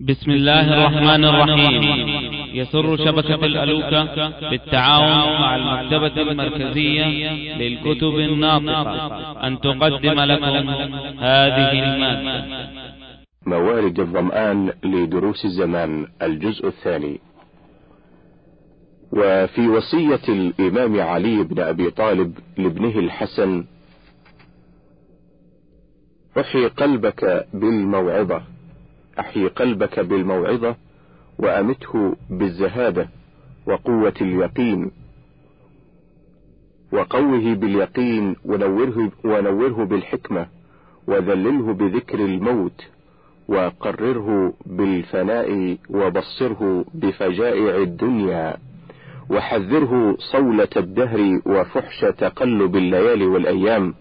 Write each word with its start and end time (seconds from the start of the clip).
بسم 0.00 0.30
الله 0.30 0.64
الرحمن 0.74 1.24
الرحيم. 1.24 1.84
يسر 2.54 2.96
شبكة 2.96 3.44
الألوكة 3.46 4.50
بالتعاون 4.50 5.40
مع 5.40 5.56
المكتبة 5.56 6.22
المركزية 6.22 7.06
للكتب 7.56 8.14
الناطقة. 8.18 9.46
أن 9.46 9.60
تقدم 9.60 10.20
لكم 10.20 10.68
هذه 11.18 11.72
المادة. 11.72 12.68
موارد 13.46 14.00
الظمآن 14.00 14.72
لدروس 14.84 15.44
الزمان 15.44 16.06
الجزء 16.22 16.66
الثاني. 16.66 17.20
وفي 19.12 19.68
وصية 19.68 20.24
الإمام 20.28 21.00
علي 21.00 21.42
بن 21.42 21.62
أبي 21.62 21.90
طالب 21.90 22.38
لابنه 22.58 22.98
الحسن 22.98 23.64
أحي 26.40 26.66
قلبك 26.66 27.46
بالموعظة. 27.54 28.42
أحي 29.18 29.46
قلبك 29.46 30.00
بالموعظة 30.00 30.76
وأمته 31.38 32.16
بالزهادة 32.30 33.08
وقوة 33.66 34.14
اليقين. 34.20 34.90
وقوه 36.92 37.54
باليقين 37.54 38.36
ونوره, 38.44 39.10
ونوره 39.24 39.84
بالحكمة 39.84 40.46
وذلله 41.06 41.72
بذكر 41.72 42.18
الموت 42.18 42.86
وقرره 43.48 44.52
بالفناء 44.66 45.76
وبصره 45.90 46.84
بفجائع 46.94 47.76
الدنيا. 47.76 48.56
وحذره 49.30 50.16
صولة 50.32 50.68
الدهر 50.76 51.40
وفحش 51.46 52.00
تقلب 52.00 52.76
الليالي 52.76 53.26
والأيام. 53.26 53.94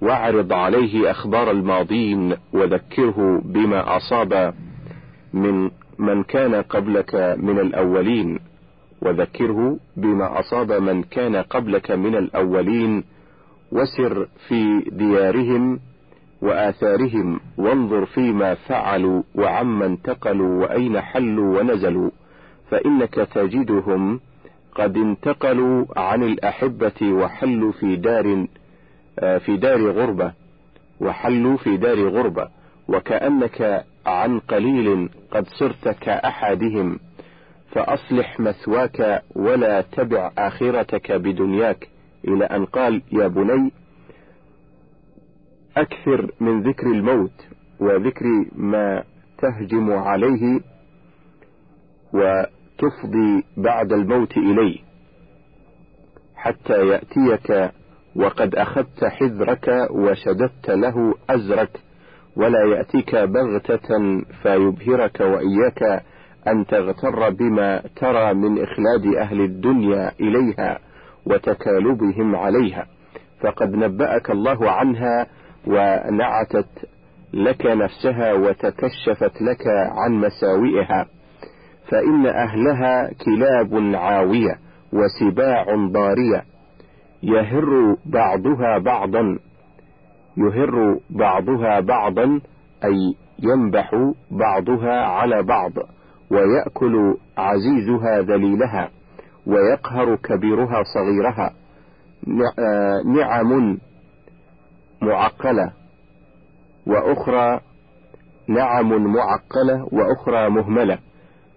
واعرض 0.00 0.52
عليه 0.52 1.10
أخبار 1.10 1.50
الماضين 1.50 2.34
وذكره 2.52 3.42
بما 3.44 3.96
أصاب 3.96 4.54
من 5.32 5.70
من 5.98 6.22
كان 6.22 6.54
قبلك 6.54 7.14
من 7.38 7.58
الأولين. 7.58 8.38
وذكره 9.02 9.78
بما 9.96 10.40
أصاب 10.40 10.72
من 10.72 11.02
كان 11.02 11.36
قبلك 11.36 11.90
من 11.90 12.14
الأولين. 12.16 13.04
وسر 13.72 14.26
في 14.48 14.80
ديارهم 14.92 15.80
وآثارهم. 16.42 17.40
وانظر 17.58 18.06
فيما 18.06 18.54
فعلوا 18.54 19.22
وعما 19.34 19.86
انتقلوا 19.86 20.62
وأين 20.62 21.00
حلوا 21.00 21.60
ونزلوا. 21.60 22.10
فإنك 22.70 23.14
تجدهم 23.14 24.20
قد 24.74 24.96
انتقلوا 24.96 25.84
عن 25.96 26.22
الأحبة 26.22 27.02
وحلوا 27.02 27.72
في 27.72 27.96
دار 27.96 28.46
في 29.16 29.56
دار 29.56 29.90
غربة 29.90 30.32
وحلوا 31.00 31.56
في 31.56 31.76
دار 31.76 32.08
غربة 32.08 32.48
وكأنك 32.88 33.84
عن 34.06 34.38
قليل 34.38 35.08
قد 35.30 35.46
صرت 35.48 35.88
كأحدهم 35.88 36.98
فأصلح 37.72 38.40
مثواك 38.40 39.22
ولا 39.36 39.80
تبع 39.80 40.30
آخرتك 40.38 41.12
بدنياك. 41.12 41.88
إلى 42.28 42.44
أن 42.44 42.64
قال 42.64 43.02
يا 43.12 43.28
بني 43.28 43.72
أكثر 45.76 46.30
من 46.40 46.62
ذكر 46.62 46.86
الموت 46.86 47.46
وذكر 47.80 48.24
ما 48.52 49.04
تهجم 49.38 49.92
عليه 49.92 50.60
وتفضي 52.12 53.44
بعد 53.56 53.92
الموت 53.92 54.36
إليه 54.36 54.78
حتى 56.36 56.86
يأتيك 56.86 57.72
وقد 58.18 58.54
أخذت 58.54 59.04
حذرك 59.04 59.88
وشددت 59.90 60.70
له 60.70 61.14
أزرك 61.30 61.80
ولا 62.36 62.76
يأتيك 62.76 63.16
بغتة 63.16 63.88
فيبهرك 64.42 65.20
وإياك 65.20 66.02
أن 66.48 66.66
تغتر 66.66 67.30
بما 67.30 67.82
ترى 67.96 68.34
من 68.34 68.62
إخلاد 68.62 69.06
أهل 69.18 69.40
الدنيا 69.40 70.12
إليها 70.20 70.78
وتكالبهم 71.26 72.36
عليها. 72.36 72.86
فقد 73.40 73.74
نبأك 73.74 74.30
الله 74.30 74.70
عنها 74.70 75.26
ونعتت 75.66 76.88
لك 77.34 77.66
نفسها 77.66 78.32
وتكشفت 78.32 79.42
لك 79.42 79.66
عن 79.66 80.12
مساوئها. 80.12 81.06
فإن 81.88 82.26
أهلها 82.26 83.10
كلاب 83.24 83.94
عاوية 83.94 84.58
وسباع 84.92 85.64
ضارية 85.92 86.55
يهر 87.22 87.96
بعضها 88.06 88.78
بعضا 88.78 89.38
يهر 90.36 90.98
بعضها 91.10 91.80
بعضا 91.80 92.40
أي 92.84 93.14
ينبح 93.38 93.90
بعضها 94.30 95.00
على 95.00 95.42
بعض 95.42 95.72
ويأكل 96.30 97.16
عزيزها 97.38 98.20
ذليلها 98.22 98.90
ويقهر 99.46 100.16
كبيرها 100.16 100.82
صغيرها 100.94 101.52
نعم 103.04 103.78
معقلة 105.02 105.72
وأخرى 106.86 107.60
نعم 108.48 109.04
معقلة 109.14 109.88
وأخرى 109.92 110.50
مهملة 110.50 110.98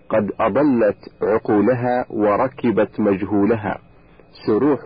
قد 0.09 0.31
أضلت 0.39 0.97
عقولها 1.21 2.05
وركبت 2.09 2.99
مجهولها 2.99 3.77
سروح 4.47 4.79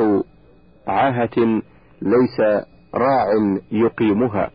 عاهة 0.87 1.61
ليس 2.01 2.65
راع 2.95 3.25
يقيمها 3.71 4.49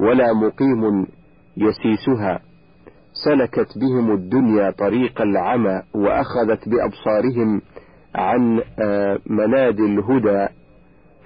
ولا 0.00 0.32
مقيم 0.32 1.06
يسيسها 1.56 2.40
سلكت 3.24 3.78
بهم 3.78 4.12
الدنيا 4.12 4.70
طريق 4.70 5.20
العمى 5.22 5.82
وأخذت 5.94 6.68
بأبصارهم 6.68 7.60
عن 8.14 8.60
مناد 9.26 9.80
الهدى 9.80 10.46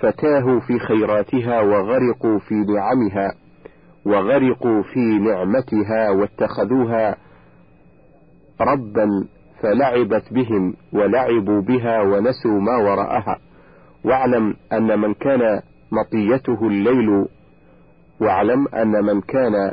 فتاهوا 0.00 0.60
في 0.60 0.78
خيراتها 0.78 1.60
وغرقوا 1.60 2.38
في 2.38 2.54
نعمها 2.54 3.32
وغرقوا 4.06 4.82
في 4.82 5.00
نعمتها 5.18 6.10
واتخذوها 6.10 7.16
ربا 8.60 9.08
فلعبت 9.60 10.32
بهم 10.32 10.74
ولعبوا 10.92 11.60
بها 11.62 12.00
ونسوا 12.02 12.60
ما 12.60 12.76
وراءها. 12.76 13.38
واعلم 14.04 14.54
أن 14.72 14.98
من 15.00 15.14
كان 15.14 15.60
مطيته 15.92 16.66
الليل 16.66 17.26
واعلم 18.20 18.68
أن 18.68 19.04
من 19.04 19.20
كان 19.20 19.72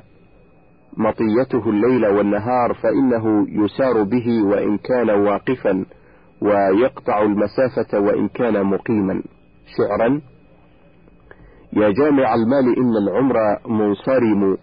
مطيته 0.97 1.69
الليل 1.69 2.07
والنهار 2.07 2.73
فإنه 2.73 3.47
يسار 3.49 4.03
به 4.03 4.43
وإن 4.43 4.77
كان 4.77 5.09
واقفا 5.09 5.85
ويقطع 6.41 7.21
المسافة 7.21 7.99
وإن 7.99 8.27
كان 8.27 8.63
مقيما. 8.63 9.23
شعرا 9.77 10.21
يا 11.73 11.89
جامع 11.89 12.33
المال 12.35 12.77
إن 12.77 12.97
العمر 13.07 13.35
منصرم 13.67 14.57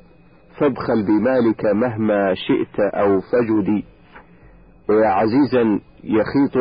فابخل 0.59 1.07
بمالك 1.07 1.65
مهما 1.65 2.35
شئت 2.35 2.81
أو 2.81 3.21
فجدي 3.21 3.85
ويا 4.89 5.09
عزيزا 5.09 5.81
يخيط 6.05 6.57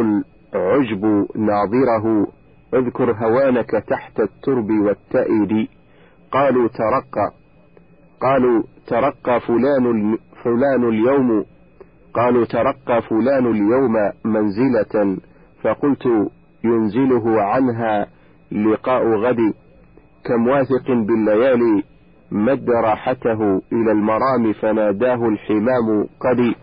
العجب 0.55 1.05
ناظره. 1.35 2.27
اذكر 2.73 3.11
هوانك 3.11 3.71
تحت 3.87 4.19
الترب 4.19 4.69
والتأيد. 4.69 5.67
قالوا 6.31 6.67
ترقى. 6.67 7.31
قالوا 8.21 8.63
ترقى 8.87 9.39
فلان 9.39 10.17
فلان 10.43 10.89
اليوم. 10.89 11.45
قالوا 12.13 12.45
ترقى 12.45 13.01
فلان 13.01 13.47
اليوم 13.47 13.93
منزلة. 14.25 15.17
فقلت 15.63 16.31
ينزله 16.63 17.41
عنها 17.41 18.07
لقاء 18.51 19.07
غد. 19.07 19.53
كم 20.25 20.47
واثق 20.47 20.87
بالليالي 20.87 21.83
مد 22.31 22.69
راحته 22.69 23.61
إلى 23.73 23.91
المرام 23.91 24.53
فناداه 24.53 25.27
الحمام 25.27 26.07
قد. 26.19 26.55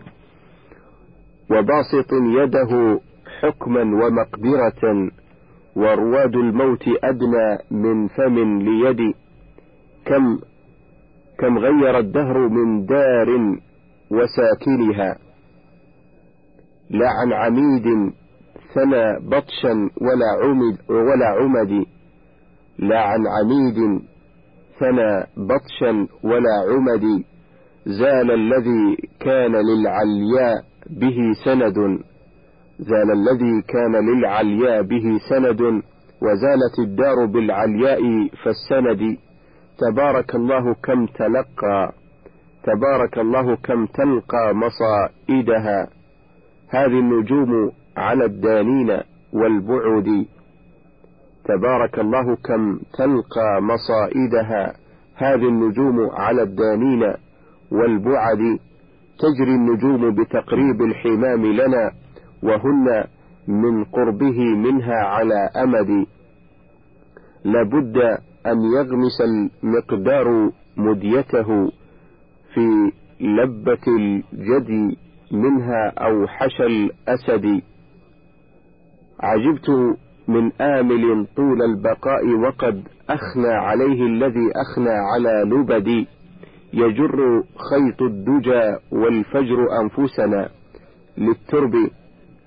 وباسط 1.51 2.13
يده 2.13 2.99
حكما 3.41 3.81
ومقدرة. 3.81 5.11
ورواد 5.75 6.35
الموت 6.35 6.83
أدنى 7.03 7.57
من 7.71 8.07
فم 8.07 8.61
ليد. 8.61 9.13
كم 10.05 10.39
كم 11.39 11.57
غير 11.57 11.99
الدهر 11.99 12.49
من 12.49 12.85
دار 12.85 13.29
وساكنها. 14.11 15.17
لا 16.89 17.09
عن 17.09 17.33
عميد 17.33 18.13
ثنى 18.73 19.29
بطشا 19.29 19.73
ولا 20.01 20.29
عمد 20.43 20.77
ولا 20.89 21.27
عمد. 21.27 21.85
لا 22.79 22.99
عن 22.99 23.23
عميد 23.27 24.01
ثنى 24.79 25.23
بطشا 25.37 26.07
ولا 26.23 26.55
عمد. 26.69 27.23
زال 27.85 28.31
الذي 28.31 28.97
كان 29.19 29.51
للعلياء 29.51 30.63
به 30.89 31.17
سند. 31.45 32.03
زال 32.79 33.11
الذي 33.11 33.61
كان 33.61 33.95
للعلياء 34.09 34.81
به 34.81 35.19
سند 35.29 35.61
وزالت 36.21 36.79
الدار 36.79 37.25
بالعلياء 37.25 38.01
فالسند 38.43 39.17
تبارك 39.77 40.35
الله 40.35 40.73
كم 40.73 41.05
تلقى 41.05 41.93
تبارك 42.63 43.17
الله 43.17 43.55
كم 43.55 43.85
تلقى 43.85 44.55
مصائدها. 44.55 45.87
هذه 46.69 46.99
النجوم 46.99 47.71
على 47.97 48.25
الدانين 48.25 49.01
والبعد. 49.33 50.25
تبارك 51.45 51.99
الله 51.99 52.35
كم 52.35 52.79
تلقى 52.97 53.61
مصائدها. 53.61 54.73
هذه 55.15 55.47
النجوم 55.49 56.09
على 56.09 56.41
الدانين 56.41 57.13
والبعد. 57.71 58.59
تجري 59.19 59.55
النجوم 59.55 60.15
بتقريب 60.15 60.81
الحمام 60.81 61.45
لنا. 61.45 61.91
وهن 62.43 63.03
من 63.47 63.83
قربه 63.83 64.39
منها 64.55 64.95
على 64.95 65.49
أمد. 65.63 66.05
لابد 67.43 67.97
أن 68.47 68.57
يغمس 68.77 69.21
المقدار 69.21 70.51
مديته 70.77 71.71
في 72.53 72.91
لبة 73.21 73.85
الجدي 73.97 74.97
منها 75.31 75.89
أو 75.97 76.27
حشى 76.27 76.63
الأسد. 76.65 77.61
عجبت 79.19 79.69
من 80.27 80.51
آمل 80.61 81.27
طول 81.35 81.61
البقاء 81.61 82.27
وقد 82.35 82.83
أخنى 83.09 83.53
عليه 83.53 84.05
الذي 84.05 84.51
أخنى 84.55 84.89
على 84.89 85.43
لبدي 85.49 86.07
يجر 86.73 87.43
خيط 87.69 88.01
الدجى 88.01 88.75
والفجر 88.91 89.81
أنفسنا 89.81 90.49
للترب. 91.17 91.73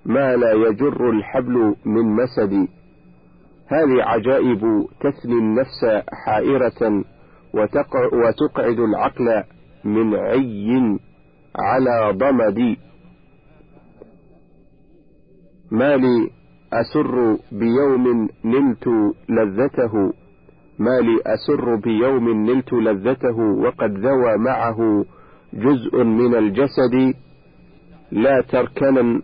ما 0.06 0.37
لا 0.37 0.53
يجر 0.53 1.11
الحبل 1.11 1.75
من 1.85 2.03
مسد 2.03 2.69
هذه 3.69 4.03
عجائب 4.03 4.87
تثني 5.00 5.32
النفس 5.32 6.05
حائرة 6.26 7.05
وتقعد 8.12 8.79
العقل 8.79 9.43
من 9.85 10.14
عي 10.14 10.99
على 11.56 12.12
ضمد. 12.12 12.76
ما 15.70 15.97
لي 15.97 16.31
أسر 16.73 17.37
بيوم 17.52 18.29
نلت 18.44 18.88
لذته. 19.29 20.12
ما 20.79 21.00
لي 21.00 21.20
أسر 21.26 21.76
بيوم 21.76 22.50
نلت 22.50 22.73
لذته 22.73 23.38
وقد 23.38 23.99
ذوى 23.99 24.37
معه 24.37 25.05
جزء 25.55 26.05
من 26.05 26.35
الجسد. 26.35 27.14
لا 28.12 28.41
تركنا 28.41 29.23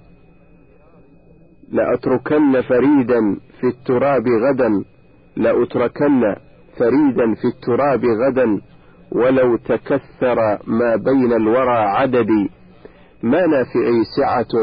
لأتركن 1.73 2.61
فريدا 2.61 3.21
في 3.61 3.67
التراب 3.67 4.25
غدا 4.29 4.85
لأتركن 5.37 6.35
فريدا 6.79 7.35
في 7.35 7.45
التراب 7.45 8.05
غدا 8.05 8.61
ولو 9.13 9.57
تكثر 9.57 10.37
ما 10.67 10.97
بين 10.97 11.33
الورى 11.33 11.79
عددي. 11.79 12.51
ما 13.23 13.47
نافعي 13.47 14.05
سعة 14.17 14.63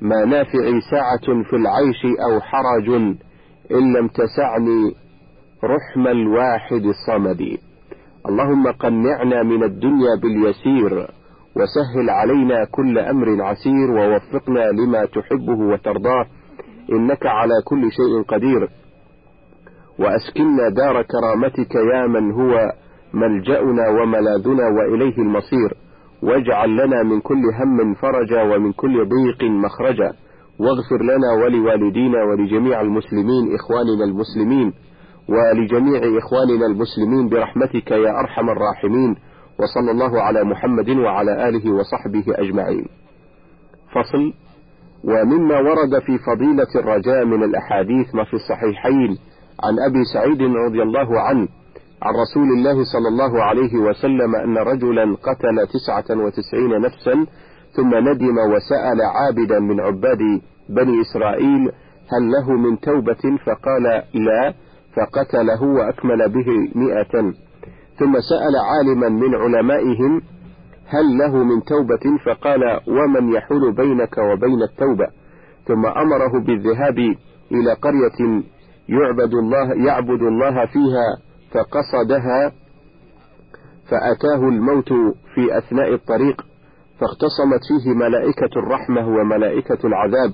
ما 0.00 0.24
نافعي 0.24 0.80
سعة 0.90 1.42
في 1.50 1.56
العيش 1.56 2.04
أو 2.30 2.40
حرج 2.40 2.88
إن 3.70 3.92
لم 3.96 4.08
تسعني 4.08 4.94
رحم 5.64 6.06
الواحد 6.06 6.84
الصمد 6.84 7.58
اللهم 8.28 8.66
قنعنا 8.72 9.42
من 9.42 9.62
الدنيا 9.64 10.16
باليسير. 10.22 11.17
وسهل 11.58 12.10
علينا 12.10 12.64
كل 12.64 12.98
أمر 12.98 13.42
عسير 13.42 13.90
ووفقنا 13.90 14.70
لما 14.70 15.04
تحبه 15.04 15.58
وترضاه. 15.72 16.26
إنك 16.92 17.26
على 17.26 17.54
كل 17.64 17.82
شيء 17.92 18.22
قدير. 18.28 18.68
وأسكننا 19.98 20.68
دار 20.68 21.02
كرامتك 21.02 21.74
يا 21.74 22.06
من 22.06 22.32
هو 22.32 22.72
ملجأنا 23.14 23.88
وملاذنا 23.88 24.68
وإليه 24.68 25.16
المصير. 25.18 25.74
واجعل 26.22 26.76
لنا 26.76 27.02
من 27.02 27.20
كل 27.20 27.42
هم 27.60 27.94
فرجا 27.94 28.42
ومن 28.42 28.72
كل 28.72 29.08
ضيق 29.08 29.50
مخرجا. 29.50 30.12
واغفر 30.60 31.02
لنا 31.02 31.44
ولوالدينا 31.44 32.24
ولجميع 32.24 32.80
المسلمين 32.80 33.54
إخواننا 33.54 34.04
المسلمين. 34.04 34.72
ولجميع 35.28 36.18
إخواننا 36.18 36.66
المسلمين 36.66 37.28
برحمتك 37.28 37.90
يا 37.90 38.20
أرحم 38.20 38.50
الراحمين. 38.50 39.16
وصلى 39.58 39.90
الله 39.90 40.22
على 40.22 40.44
محمد 40.44 40.88
وعلى 40.90 41.48
آله 41.48 41.72
وصحبه 41.72 42.24
أجمعين. 42.28 42.86
فصل 43.94 44.32
ومما 45.04 45.58
ورد 45.58 45.98
في 45.98 46.18
فضيلة 46.18 46.68
الرجاء 46.76 47.24
من 47.24 47.42
الأحاديث 47.44 48.14
ما 48.14 48.24
في 48.24 48.34
الصحيحين 48.34 49.18
عن 49.64 49.78
أبي 49.86 50.04
سعيد 50.14 50.42
رضي 50.42 50.82
الله 50.82 51.20
عنه 51.20 51.48
عن 52.02 52.14
رسول 52.14 52.48
الله 52.58 52.84
صلى 52.84 53.08
الله 53.08 53.42
عليه 53.42 53.74
وسلم 53.76 54.36
أن 54.36 54.58
رجلا 54.58 55.16
قتل 55.22 55.66
تسعة 55.66 56.18
وتسعين 56.24 56.80
نفسا 56.80 57.26
ثم 57.72 57.94
ندم 57.94 58.38
وسأل 58.38 59.02
عابدا 59.02 59.58
من 59.60 59.80
عباد 59.80 60.18
بني 60.68 61.00
إسرائيل 61.00 61.70
هل 62.12 62.30
له 62.30 62.52
من 62.52 62.80
توبة؟ 62.80 63.36
فقال 63.46 63.82
لا 64.14 64.54
فقتله 64.96 65.62
وأكمل 65.62 66.28
به 66.28 66.46
مئة 66.74 67.32
ثم 67.98 68.12
سأل 68.20 68.56
عالما 68.56 69.08
من 69.08 69.34
علمائهم 69.34 70.22
هل 70.86 71.18
له 71.18 71.44
من 71.44 71.62
توبة 71.62 72.18
فقال 72.24 72.80
ومن 72.88 73.32
يحول 73.34 73.72
بينك 73.74 74.18
وبين 74.18 74.62
التوبة. 74.62 75.06
ثم 75.66 75.86
أمره 75.86 76.40
بالذهاب 76.46 76.98
إلى 77.52 77.72
قرية 77.82 78.42
يعبد 78.88 79.34
الله 79.34 79.86
يعبد 79.86 80.22
الله 80.22 80.66
فيها 80.66 81.06
فقصدها 81.50 82.52
فأتاه 83.90 84.48
الموت 84.48 84.88
في 85.34 85.58
أثناء 85.58 85.94
الطريق 85.94 86.42
فاختصمت 87.00 87.60
فيه 87.68 87.92
ملائكة 87.92 88.58
الرحمة 88.58 89.08
وملائكة 89.08 89.78
العذاب. 89.86 90.32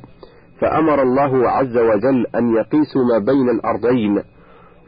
فأمر 0.60 1.02
الله 1.02 1.50
عز 1.50 1.76
وجل 1.76 2.26
أن 2.34 2.54
يقيسوا 2.54 3.04
ما 3.12 3.18
بين 3.18 3.50
الأرضين 3.50 4.22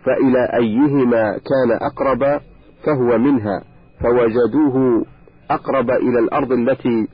فإلى 0.05 0.49
أيهما 0.61 1.32
كان 1.32 1.72
أقرب؟ 1.81 2.40
فهو 2.87 3.19
منها 3.19 3.62
فوجدوه 4.00 5.05
أقرب 5.50 5.91
إلى 5.91 6.19
الأرض 6.19 6.53
التي 6.53 7.09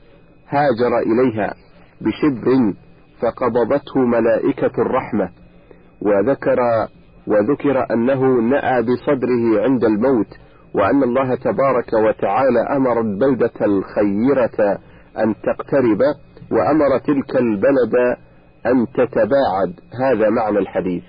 هاجر 0.49 0.97
إليها 0.99 1.53
بشبر 2.01 2.73
فقبضته 3.21 3.99
ملائكة 3.99 4.81
الرحمة 4.81 5.29
وذكر 6.01 6.57
وذكر 7.27 7.93
أنه 7.93 8.41
نأى 8.41 8.81
بصدره 8.81 9.61
عند 9.61 9.83
الموت 9.83 10.27
وأن 10.73 11.03
الله 11.03 11.35
تبارك 11.35 11.93
وتعالى 11.93 12.59
أمر 12.75 13.01
البلدة 13.01 13.65
الخيرة 13.65 14.79
أن 15.17 15.35
تقترب 15.35 15.99
وأمر 16.51 16.97
تلك 16.97 17.35
البلد 17.35 17.95
أن 18.65 18.87
تتباعد. 18.87 19.79
هذا 20.01 20.29
معنى 20.29 20.59
الحديث. 20.59 21.03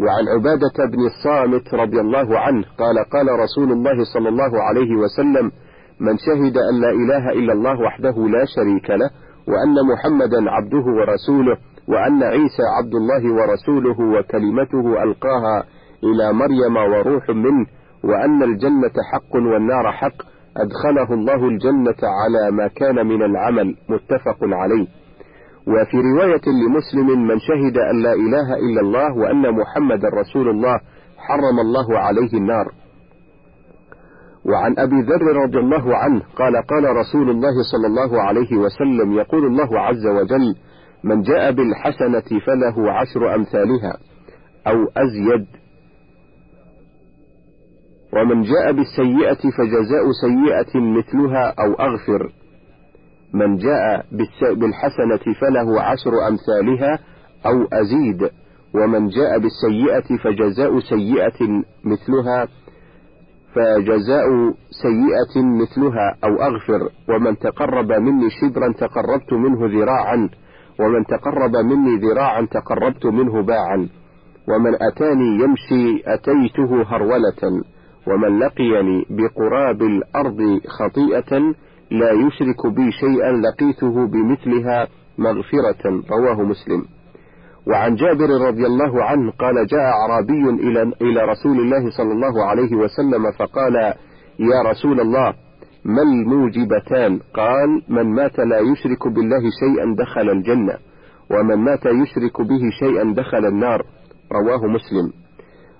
وعن 0.00 0.28
عبادة 0.28 0.76
بن 0.92 1.06
الصامت 1.06 1.74
رضي 1.74 2.00
الله 2.00 2.38
عنه 2.38 2.64
قال 2.78 2.98
قال 3.12 3.26
رسول 3.40 3.72
الله 3.72 4.04
صلى 4.14 4.28
الله 4.28 4.62
عليه 4.62 4.94
وسلم 4.96 5.52
من 6.00 6.18
شهد 6.18 6.56
أن 6.56 6.80
لا 6.80 6.90
إله 6.90 7.30
إلا 7.32 7.52
الله 7.52 7.80
وحده 7.80 8.16
لا 8.28 8.44
شريك 8.56 8.90
له 8.90 9.10
وأن 9.48 9.74
محمدا 9.92 10.50
عبده 10.50 10.84
ورسوله 10.98 11.56
وأن 11.88 12.22
عيسى 12.22 12.62
عبد 12.78 12.94
الله 12.94 13.32
ورسوله 13.34 14.18
وكلمته 14.18 15.02
ألقاها 15.02 15.64
إلى 16.04 16.32
مريم 16.32 16.76
وروح 16.76 17.30
منه 17.30 17.66
وأن 18.04 18.42
الجنة 18.42 18.92
حق 19.12 19.34
والنار 19.36 19.92
حق 19.92 20.34
أدخله 20.56 21.14
الله 21.14 21.48
الجنة 21.48 22.00
على 22.02 22.50
ما 22.50 22.68
كان 22.68 23.06
من 23.06 23.22
العمل. 23.22 23.76
متفق 23.88 24.38
عليه. 24.42 24.86
وفي 25.66 25.96
رواية 25.96 26.46
لمسلم 26.46 27.26
من 27.26 27.38
شهد 27.38 27.78
أن 27.78 28.02
لا 28.02 28.12
إله 28.12 28.54
إلا 28.54 28.80
الله 28.80 29.16
وأن 29.16 29.54
محمد 29.60 30.04
رسول 30.04 30.48
الله 30.48 30.80
حرم 31.18 31.60
الله 31.60 31.98
عليه 31.98 32.32
النار. 32.32 32.66
وعن 34.44 34.74
أبي 34.78 35.00
ذر 35.00 35.36
رضي 35.44 35.58
الله 35.58 35.96
عنه 35.96 36.22
قال 36.36 36.56
قال 36.56 36.96
رسول 36.96 37.30
الله 37.30 37.62
صلى 37.72 37.86
الله 37.86 38.22
عليه 38.22 38.56
وسلم 38.56 39.12
يقول 39.12 39.46
الله 39.46 39.80
عز 39.80 40.06
وجل 40.06 40.54
من 41.04 41.22
جاء 41.22 41.52
بالحسنة 41.52 42.40
فله 42.46 42.92
عشر 42.92 43.34
أمثالها 43.34 43.96
أو 44.66 44.76
أزيد. 44.96 45.46
ومن 48.12 48.42
جاء 48.42 48.72
بالسيئة 48.72 49.50
فجزاء 49.50 50.04
سيئة 50.20 50.80
مثلها 50.80 51.54
أو 51.58 51.72
أغفر. 51.74 52.32
من 53.34 53.56
جاء 53.56 54.04
بالحسنة 54.54 55.34
فله 55.40 55.80
عشر 55.82 56.12
أمثالها 56.28 56.98
أو 57.46 57.64
أزيد 57.72 58.30
ومن 58.74 59.08
جاء 59.08 59.38
بالسيئة 59.38 60.16
فجزاء 60.24 60.80
سيئة 60.80 61.62
مثلها 61.84 62.48
فجزاء 63.54 64.24
سيئة 64.82 65.42
مثلها 65.44 66.16
أو 66.24 66.42
أغفر 66.42 66.88
ومن 67.08 67.38
تقرب 67.38 67.92
مني 67.92 68.30
شبرا 68.30 68.72
تقربت 68.72 69.32
منه 69.32 69.66
ذراعا 69.78 70.28
ومن 70.80 71.04
تقرب 71.06 71.56
مني 71.56 71.96
ذراعا 71.96 72.46
تقربت 72.50 73.06
منه 73.06 73.42
باعا 73.42 73.88
ومن 74.48 74.74
أتاني 74.82 75.42
يمشي 75.44 76.02
أتيته 76.06 76.82
هرولة 76.86 77.62
ومن 78.06 78.38
لقيني 78.38 79.06
بقراب 79.10 79.82
الأرض 79.82 80.60
خطيئة 80.78 81.54
لا 81.90 82.10
يشرك 82.10 82.66
بي 82.66 82.92
شيئا 82.92 83.32
لقيته 83.32 84.06
بمثلها 84.06 84.88
مغفرة 85.18 86.02
رواه 86.10 86.42
مسلم. 86.42 86.84
وعن 87.66 87.94
جابر 87.94 88.30
رضي 88.48 88.66
الله 88.66 89.04
عنه 89.04 89.30
قال 89.30 89.66
جاء 89.66 89.80
أعرابي 89.80 90.50
إلى 90.50 90.82
إلى 90.82 91.20
رسول 91.24 91.60
الله 91.60 91.90
صلى 91.90 92.12
الله 92.12 92.44
عليه 92.44 92.76
وسلم 92.76 93.30
فقال 93.38 93.74
يا 94.38 94.70
رسول 94.70 95.00
الله 95.00 95.34
ما 95.84 96.02
الموجبتان؟ 96.02 97.20
قال 97.34 97.82
من 97.88 98.14
مات 98.14 98.38
لا 98.38 98.58
يشرك 98.58 99.08
بالله 99.08 99.42
شيئا 99.60 99.94
دخل 99.98 100.30
الجنة 100.30 100.74
ومن 101.30 101.54
مات 101.54 101.86
يشرك 101.86 102.40
به 102.40 102.70
شيئا 102.80 103.14
دخل 103.14 103.46
النار 103.46 103.82
رواه 104.32 104.66
مسلم. 104.66 105.12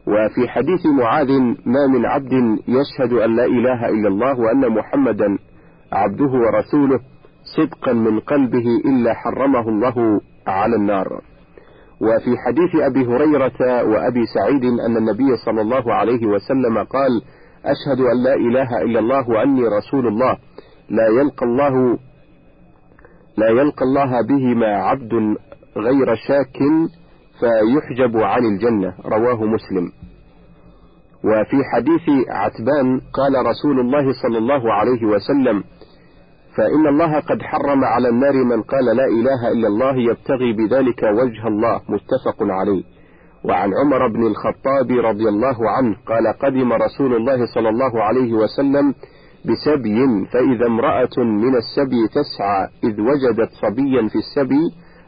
وفي 0.07 0.49
حديث 0.49 0.87
معاذ 0.87 1.31
ما 1.67 1.87
من 1.87 2.07
عبد 2.07 2.33
يشهد 2.69 3.13
أن 3.13 3.37
لا 3.37 3.45
إله 3.45 3.89
إلا 3.89 4.09
الله 4.09 4.41
وأن 4.41 4.69
محمدا 4.69 5.39
عبده 5.95 6.33
ورسوله 6.45 7.01
صدقا 7.57 7.93
من 7.93 8.21
قلبه 8.21 8.67
إلا 8.85 9.15
حرمه 9.15 9.69
الله 9.69 10.21
على 10.47 10.77
النار. 10.77 11.21
وفي 12.01 12.33
حديث 12.47 12.83
أبي 12.83 13.07
هريرة 13.07 13.61
وأبي 13.91 14.25
سعيد 14.35 14.65
أن 14.65 14.97
النبي 14.97 15.37
صلى 15.47 15.61
الله 15.61 15.95
عليه 15.95 16.27
وسلم 16.27 16.79
قال 16.79 17.23
أشهد 17.65 18.01
أن 18.01 18.25
لا 18.25 18.35
إله 18.35 18.83
إلا 18.83 18.99
الله 18.99 19.29
وأني 19.31 19.63
رسول 19.79 20.07
الله. 20.07 20.37
لا 20.89 21.07
يلقى 21.21 21.47
الله 21.47 21.99
لا 23.37 23.49
يلقى 23.49 23.85
الله 23.85 24.11
بهما 24.29 24.67
عبد 24.67 25.13
غير 25.77 26.15
شاك 26.15 26.59
فيحجب 27.41 28.17
عن 28.17 28.43
الجنة. 28.45 28.95
رواه 29.07 29.45
مسلم. 29.45 29.93
وفي 31.25 31.57
حديث 31.73 32.27
عتبان 32.29 33.01
قال 33.01 33.47
رسول 33.47 33.81
الله 33.81 34.13
صلى 34.23 34.39
الله 34.39 34.73
عليه 34.73 35.05
وسلم 35.05 35.65
فإن 36.57 36.87
الله 36.87 37.21
قد 37.21 37.43
حرم 37.43 37.85
على 37.85 38.09
النار 38.09 38.33
من 38.45 38.63
قال 38.63 38.85
لا 38.85 39.05
إله 39.05 39.53
إلا 39.53 39.69
الله 39.69 39.97
يبتغي 39.97 40.53
بذلك 40.53 41.03
وجه 41.03 41.49
الله 41.49 41.81
متفق 41.89 42.39
عليه. 42.41 42.83
وعن 43.45 43.71
عمر 43.75 44.09
بن 44.09 44.27
الخطاب 44.27 44.91
رضي 44.91 45.29
الله 45.29 45.71
عنه 45.71 45.97
قال 46.07 46.27
قدم 46.27 46.73
رسول 46.73 47.15
الله 47.15 47.47
صلى 47.55 47.69
الله 47.69 48.03
عليه 48.03 48.33
وسلم 48.33 48.95
بسبي 49.45 50.27
فإذا 50.33 50.67
امرأة 50.67 51.17
من 51.19 51.55
السبي 51.57 52.09
تسعى 52.09 52.69
إذ 52.85 53.01
وجدت 53.01 53.51
صبيا 53.63 54.09
في 54.09 54.19
السبي 54.19 54.63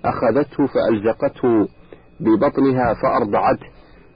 أخذته 0.04 0.66
فألزقته 0.66 1.68
ببطنها 2.20 2.94
فأرضعته. 2.94 3.66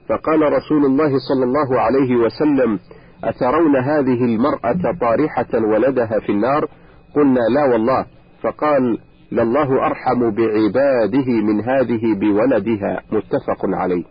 فقال 0.09 0.41
رسول 0.53 0.85
الله 0.85 1.11
صلى 1.29 1.43
الله 1.43 1.79
عليه 1.81 2.15
وسلم 2.15 2.79
أترون 3.23 3.75
هذه 3.75 4.25
المرأة 4.25 4.97
طارحة 5.01 5.67
ولدها 5.73 6.19
في 6.19 6.31
النار؟ 6.31 6.67
قلنا 7.15 7.39
لا 7.55 7.65
والله. 7.71 8.05
فقال 8.43 8.97
لله 9.31 9.85
أرحم 9.85 10.19
بعباده 10.19 11.27
من 11.27 11.61
هذه 11.61 12.19
بولدها. 12.19 13.01
متفق 13.11 13.65
عليه. 13.65 14.03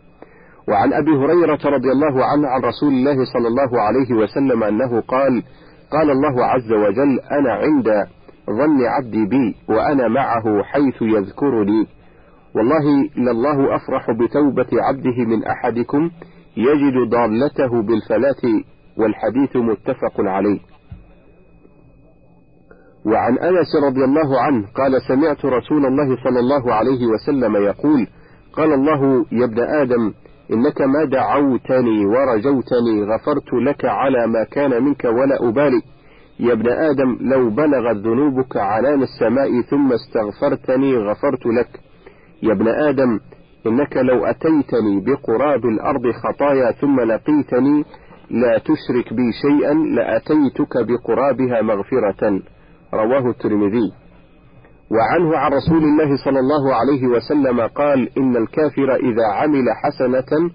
وعن 0.68 0.92
أبي 0.92 1.10
هريرة 1.10 1.76
رضي 1.76 1.90
الله 1.92 2.24
عنه 2.24 2.48
عن 2.48 2.60
رسول 2.60 2.92
الله 2.92 3.24
صلى 3.24 3.48
الله 3.48 3.80
عليه 3.82 4.14
وسلم 4.22 4.62
أنه 4.64 5.00
قال 5.00 5.42
قال 5.92 6.10
الله 6.10 6.44
عز 6.44 6.72
وجل 6.72 7.20
أنا 7.20 7.52
عند 7.52 7.86
ظن 8.50 8.86
عبدي 8.86 9.26
بي 9.26 9.56
وأنا 9.68 10.08
معه 10.08 10.62
حيث 10.62 11.02
يذكرني. 11.02 11.86
والله 12.54 13.08
لله 13.16 13.76
أفرح 13.76 14.06
بتوبة 14.10 14.82
عبده 14.82 15.24
من 15.26 15.44
أحدكم 15.44 16.10
يجد 16.56 17.10
ضالته 17.10 17.82
بالفلاة 17.82 18.62
والحديث 18.98 19.56
متفق 19.56 20.20
عليه. 20.20 20.60
وعن 23.06 23.38
أنس 23.38 23.76
رضي 23.84 24.04
الله 24.04 24.40
عنه 24.40 24.66
قال 24.74 25.02
سمعت 25.02 25.44
رسول 25.44 25.86
الله 25.86 26.16
صلى 26.24 26.40
الله 26.40 26.74
عليه 26.74 27.06
وسلم 27.06 27.56
يقول 27.56 28.06
قال 28.52 28.72
الله 28.72 29.26
يا 29.32 29.44
ابن 29.44 29.58
آدم 29.58 30.12
إنك 30.52 30.80
ما 30.80 31.04
دعوتني 31.04 32.06
ورجوتني 32.06 33.02
غفرت 33.02 33.52
لك 33.52 33.84
على 33.84 34.26
ما 34.26 34.44
كان 34.44 34.84
منك 34.84 35.04
ولا 35.04 35.48
أبالي. 35.48 35.82
يا 36.40 36.52
ابن 36.52 36.68
آدم 36.68 37.18
لو 37.20 37.50
بلغت 37.50 37.96
ذنوبك 37.96 38.56
عنان 38.56 39.02
السماء 39.02 39.60
ثم 39.60 39.92
استغفرتني 39.92 40.96
غفرت 40.96 41.46
لك. 41.46 41.80
يا 42.42 42.52
ابن 42.52 42.68
آدم 42.68 43.20
إنك 43.66 43.96
لو 43.96 44.24
أتيتني 44.26 45.00
بقراب 45.00 45.64
الأرض 45.64 46.10
خطايا 46.10 46.72
ثم 46.72 47.00
لقيتني 47.00 47.84
لا 48.30 48.58
تشرك 48.58 49.14
بي 49.14 49.32
شيئا 49.42 49.74
لأتيتك 49.74 50.86
بقرابها 50.88 51.62
مغفرة. 51.62 52.42
رواه 52.94 53.30
الترمذي. 53.30 53.92
وعنه 54.90 55.36
عن 55.36 55.52
رسول 55.52 55.84
الله 55.84 56.16
صلى 56.24 56.38
الله 56.40 56.74
عليه 56.74 57.06
وسلم 57.06 57.60
قال 57.66 58.18
إن 58.18 58.36
الكافر 58.36 58.94
إذا 58.94 59.26
عمل 59.26 59.64
حسنة 59.82 60.50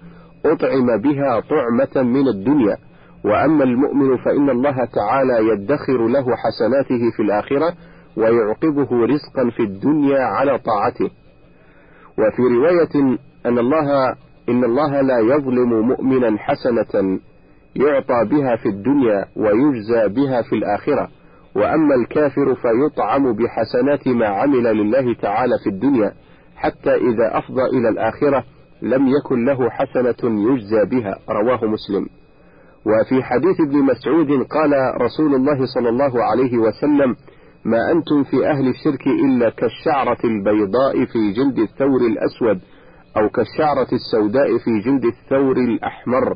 أطعم 0.46 1.00
بها 1.00 1.40
طعمة 1.40 2.02
من 2.02 2.28
الدنيا. 2.28 2.76
وأما 3.24 3.64
المؤمن 3.64 4.16
فإن 4.16 4.50
الله 4.50 4.84
تعالى 4.84 5.48
يدخر 5.52 6.06
له 6.06 6.36
حسناته 6.36 7.10
في 7.16 7.22
الآخرة 7.22 7.74
ويعقبه 8.16 9.06
رزقا 9.06 9.50
في 9.56 9.62
الدنيا 9.62 10.20
على 10.20 10.58
طاعته. 10.58 11.10
وفي 12.18 12.42
رواية 12.42 13.18
أن 13.46 13.58
الله 13.58 14.16
إن 14.48 14.64
الله 14.64 15.00
لا 15.00 15.18
يظلم 15.18 15.88
مؤمنا 15.88 16.38
حسنة 16.38 17.20
يعطى 17.76 18.24
بها 18.30 18.56
في 18.56 18.68
الدنيا 18.68 19.24
ويجزى 19.36 20.08
بها 20.08 20.42
في 20.42 20.52
الآخرة. 20.56 21.08
وأما 21.56 21.94
الكافر 21.94 22.54
فيطعم 22.54 23.32
بحسنات 23.36 24.08
ما 24.08 24.26
عمل 24.26 24.64
لله 24.64 25.14
تعالى 25.14 25.58
في 25.64 25.70
الدنيا 25.70 26.12
حتى 26.56 26.94
إذا 26.94 27.38
أفضى 27.38 27.62
إلى 27.62 27.88
الآخرة 27.88 28.44
لم 28.82 29.08
يكن 29.08 29.44
له 29.44 29.70
حسنة 29.70 30.50
يجزى 30.52 30.84
بها 30.90 31.18
رواه 31.30 31.64
مسلم. 31.64 32.06
وفي 32.86 33.22
حديث 33.22 33.60
ابن 33.60 33.78
مسعود 33.78 34.46
قال 34.46 34.72
رسول 35.02 35.34
الله 35.34 35.66
صلى 35.74 35.88
الله 35.88 36.24
عليه 36.24 36.58
وسلم 36.58 37.16
ما 37.64 37.92
أنتم 37.92 38.24
في 38.24 38.46
أهل 38.50 38.68
الشرك 38.68 39.06
إلا 39.06 39.50
كالشعرة 39.50 40.18
البيضاء 40.24 41.04
في 41.04 41.32
جلد 41.32 41.58
الثور 41.58 42.00
الأسود 42.00 42.60
أو 43.16 43.28
كالشعرة 43.28 43.88
السوداء 43.92 44.58
في 44.58 44.78
جلد 44.84 45.04
الثور 45.04 45.56
الأحمر. 45.56 46.34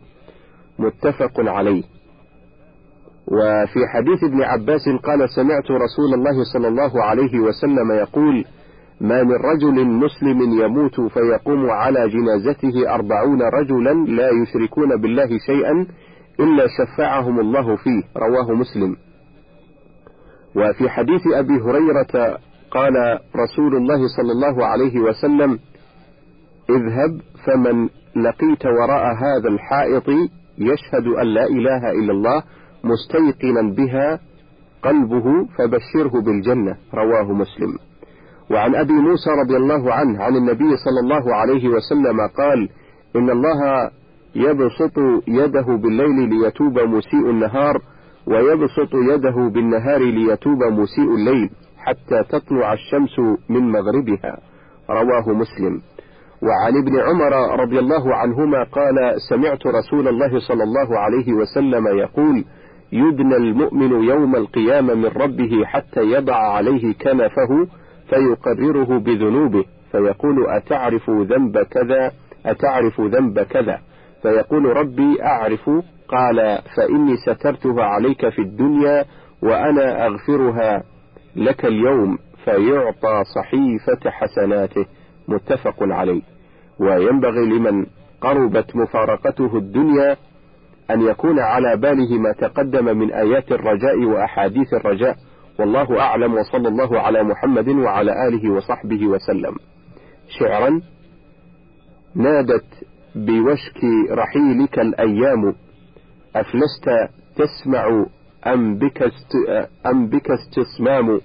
متفق 0.79 1.41
عليه. 1.41 1.83
وفي 3.31 3.87
حديث 3.95 4.25
ابن 4.25 4.43
عباس 4.43 4.89
قال 5.05 5.31
سمعت 5.31 5.71
رسول 5.71 6.15
الله 6.15 6.45
صلى 6.53 6.69
الله 6.69 7.03
عليه 7.05 7.41
وسلم 7.41 7.93
يقول 7.93 8.45
ما 9.01 9.23
من 9.23 9.33
رجل 9.33 9.85
مسلم 9.87 10.61
يموت 10.63 11.01
فيقوم 11.01 11.71
على 11.71 12.09
جنازته 12.09 12.95
أربعون 12.95 13.43
رجلا 13.43 13.93
لا 13.93 14.29
يشركون 14.43 15.01
بالله 15.01 15.39
شيئا 15.47 15.87
إلا 16.41 16.67
شفعهم 16.79 17.41
الله 17.41 17.77
فيه 17.77 18.03
رواه 18.17 18.53
مسلم. 18.53 18.97
وفي 20.57 20.89
حديث 20.89 21.21
أبي 21.35 21.55
هريرة 21.55 22.39
قال 22.71 23.19
رسول 23.37 23.77
الله 23.77 24.07
صلى 24.17 24.33
الله 24.33 24.67
عليه 24.67 25.01
وسلم 25.01 25.59
اذهب 26.71 27.21
فمن 27.47 27.89
لقيت 28.17 28.67
وراء 28.67 29.15
هذا 29.15 29.49
الحائط 29.49 30.09
يشهد 30.59 31.07
أن 31.23 31.27
لا 31.27 31.47
إله 31.47 31.91
إلا 31.91 32.13
الله 32.13 32.43
مستيقنا 32.85 33.75
بها 33.75 34.19
قلبه 34.83 35.47
فبشره 35.59 36.21
بالجنة 36.21 36.77
رواه 36.95 37.33
مسلم. 37.33 37.79
وعن 38.51 38.75
أبي 38.75 38.93
موسى 38.93 39.31
رضي 39.31 39.57
الله 39.57 39.95
عنه 39.95 40.23
عن 40.23 40.37
النبي 40.37 40.77
صلى 40.77 41.01
الله 41.03 41.35
عليه 41.35 41.69
وسلم 41.69 42.21
قال 42.37 42.69
إن 43.17 43.31
الله 43.31 43.91
يبسط 44.35 44.99
يده 45.29 45.77
بالليل 45.83 46.29
ليتوب 46.29 46.79
مسيء 46.79 47.31
النهار 47.31 47.81
ويبسط 48.27 48.95
يده 48.95 49.51
بالنهار 49.55 50.01
ليتوب 50.01 50.63
مسيء 50.63 51.15
الليل 51.15 51.51
حتى 51.79 52.23
تطلع 52.29 52.73
الشمس 52.73 53.19
من 53.49 53.73
مغربها 53.73 54.39
رواه 54.91 55.29
مسلم. 55.29 55.81
وعن 56.43 56.77
ابن 56.83 57.01
عمر 57.01 57.61
رضي 57.61 57.79
الله 57.79 58.15
عنهما 58.15 58.63
قال 58.65 58.95
سمعت 59.29 59.67
رسول 59.67 60.09
الله 60.09 60.41
صلى 60.49 60.65
الله 60.65 60.99
عليه 60.99 61.33
وسلم 61.33 61.87
يقول 61.87 62.45
يدنى 62.93 63.37
المؤمن 63.37 64.05
يوم 64.05 64.37
القيامة 64.37 64.95
من 64.95 65.07
ربه 65.07 65.65
حتى 65.65 66.01
يضع 66.01 66.37
عليه 66.37 66.95
كنفه 66.95 67.67
فيقرره 68.09 68.99
بذنوبه 68.99 69.65
فيقول 69.93 70.47
أتعرف 70.49 71.11
ذنب 71.11 71.59
كذا؟ 71.59 72.13
أتعرف 72.47 73.01
ذنب 73.01 73.41
كذا؟ 73.41 73.79
فيقول 74.23 74.77
ربي 74.77 75.23
أعرف 75.25 75.71
قال 76.09 76.59
فإني 76.77 77.17
سترتها 77.17 77.85
عليك 77.85 78.29
في 78.29 78.39
الدنيا 78.43 79.05
وأنا 79.43 80.07
أغفرها 80.07 80.83
لك 81.37 81.65
اليوم 81.65 82.19
فيعطى 82.45 83.23
صحيفة 83.35 84.11
حسناته. 84.11 84.87
متفق 85.29 85.77
عليه. 85.81 86.23
وينبغي 86.81 87.47
لمن 87.47 87.87
قربت 88.21 88.77
مفارقته 88.77 89.57
الدنيا 89.57 90.17
أن 90.95 91.01
يكون 91.01 91.39
على 91.39 91.77
باله 91.77 92.19
ما 92.19 92.33
تقدم 92.33 92.99
من 92.99 93.13
آيات 93.13 93.53
الرجاء 93.53 94.05
وأحاديث 94.05 94.75
الرجاء. 94.75 95.17
والله 95.59 96.01
أعلم 96.01 96.35
وصلى 96.35 96.69
الله 96.69 97.01
على 97.01 97.23
محمد 97.23 97.69
وعلى 97.69 98.29
آله 98.29 98.53
وصحبه 98.53 99.07
وسلم. 99.07 99.55
شعرا 100.39 100.81
نادت 102.15 102.67
بوشك 103.15 103.81
رحيلك 104.11 104.79
الأيام. 104.79 105.55
أفلست 106.37 106.91
تسمع 107.37 108.07
أم 108.47 108.79
بك, 108.79 109.03
است... 109.03 109.33
أم 109.87 110.07
بك 110.07 110.31
استصمام 110.31 111.21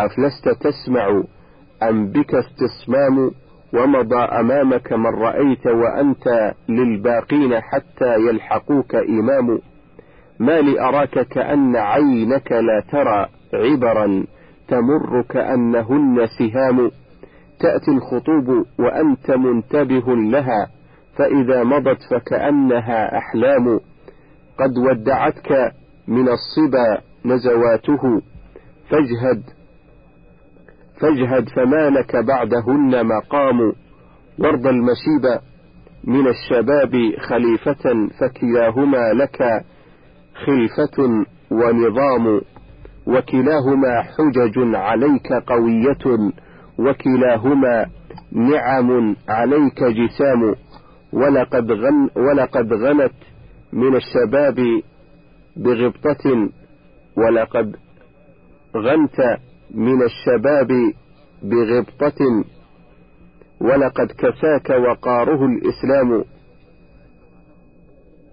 أفلست 0.00 0.48
تسمع 0.48 1.22
أم 1.82 2.06
بك 2.12 2.34
استصمام 2.34 3.30
ومضى 3.74 4.16
أمامك 4.16 4.92
من 4.92 5.06
رأيت 5.06 5.66
وأنت 5.66 6.54
للباقين 6.68 7.60
حتى 7.60 8.14
يلحقوك 8.28 8.94
إمام. 8.94 9.58
ما 10.40 10.60
لي 10.60 10.80
أراك 10.80 11.28
كأن 11.28 11.76
عينك 11.76 12.52
لا 12.52 12.82
ترى 12.92 13.26
عبرا 13.54 14.24
تمر 14.68 15.22
كأنهن 15.28 16.26
سهام. 16.38 16.90
تأتي 17.60 17.90
الخطوب 17.90 18.66
وأنت 18.78 19.30
منتبه 19.30 20.16
لها 20.16 20.66
فإذا 21.16 21.64
مضت 21.64 22.02
فكأنها 22.10 23.18
أحلام. 23.18 23.80
قد 24.58 24.78
ودعتك 24.78 25.72
من 26.08 26.28
الصبا 26.28 27.00
نزواته 27.24 28.22
فاجهد 28.90 29.42
فاجهد 31.00 31.48
فما 31.48 31.90
لك 31.90 32.16
بعدهن 32.16 33.06
مقام 33.06 33.72
وارض 34.38 34.66
المشيب 34.66 35.40
من 36.04 36.26
الشباب 36.28 36.92
خليفة 37.28 38.08
فكلاهما 38.20 39.12
لك 39.12 39.64
خلفة 40.46 41.24
ونظام 41.50 42.40
وكلاهما 43.06 44.02
حجج 44.02 44.74
عليك 44.74 45.32
قوية 45.32 46.30
وكلاهما 46.78 47.86
نعم 48.32 49.16
عليك 49.28 49.84
جسام. 49.84 50.54
ولقد 51.14 51.72
غن 51.72 52.10
ولقد 52.16 52.72
غنت 52.72 53.12
من 53.72 53.96
الشباب 53.96 54.56
بغبطة 55.56 56.48
ولقد 57.16 57.76
غنت 58.76 59.38
من 59.74 60.02
الشباب 60.02 60.68
بغبطة 61.42 62.44
ولقد 63.60 64.06
كساك 64.06 64.70
وقاره 64.70 65.46
الإسلام. 65.46 66.24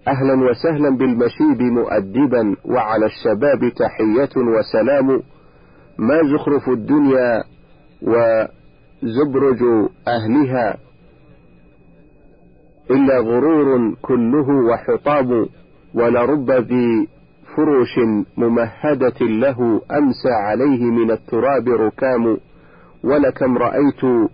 أهلا 0.08 0.50
وسهلا 0.50 0.96
بالمشيب 0.96 1.62
مؤدبا 1.62 2.56
وعلى 2.64 3.06
الشباب 3.06 3.72
تحية 3.76 4.30
وسلام. 4.36 5.22
ما 5.98 6.20
زخرف 6.32 6.68
الدنيا 6.68 7.44
وزبرج 8.02 9.62
أهلها 10.08 10.76
إلا 12.90 13.18
غرور 13.18 13.94
كله 14.02 14.48
وحطام 14.70 15.46
ولرب 15.94 16.50
ذي 16.50 17.08
فرش 17.56 17.98
ممهدة 18.36 19.20
له 19.26 19.80
أمسى 19.90 20.28
عليه 20.46 20.84
من 20.84 21.10
التراب 21.10 21.68
ركام 21.68 22.36
ولكم 23.04 23.58
رأيت 23.58 24.30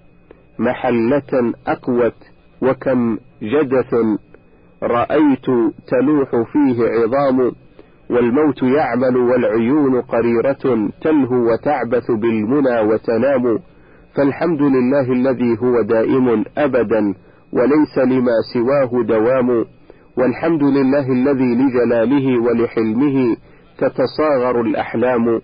محلة 0.59 1.53
أقوت 1.67 2.15
وكم 2.63 3.19
جدث 3.43 3.95
رأيت 4.83 5.47
تلوح 5.89 6.31
فيه 6.53 6.85
عظام 6.89 7.53
والموت 8.11 8.63
يعمل 8.63 9.17
والعيون 9.17 10.01
قريرة 10.01 10.89
تلهو 11.03 11.53
وتعبث 11.53 12.11
بالمنى 12.11 12.81
وتنام 12.81 13.59
فالحمد 14.15 14.63
لله 14.63 15.13
الذي 15.13 15.59
هو 15.63 15.83
دائم 15.83 16.45
أبدا 16.59 17.15
وليس 17.53 17.99
لما 17.99 18.33
سواه 18.55 19.03
دوام. 19.05 19.65
والحمد 20.19 20.63
لله 20.63 21.13
الذي 21.13 21.55
لجلاله 21.55 22.43
ولحلمه 22.43 23.37
تتصاغر 23.79 24.61
الأحلام. 24.61 25.41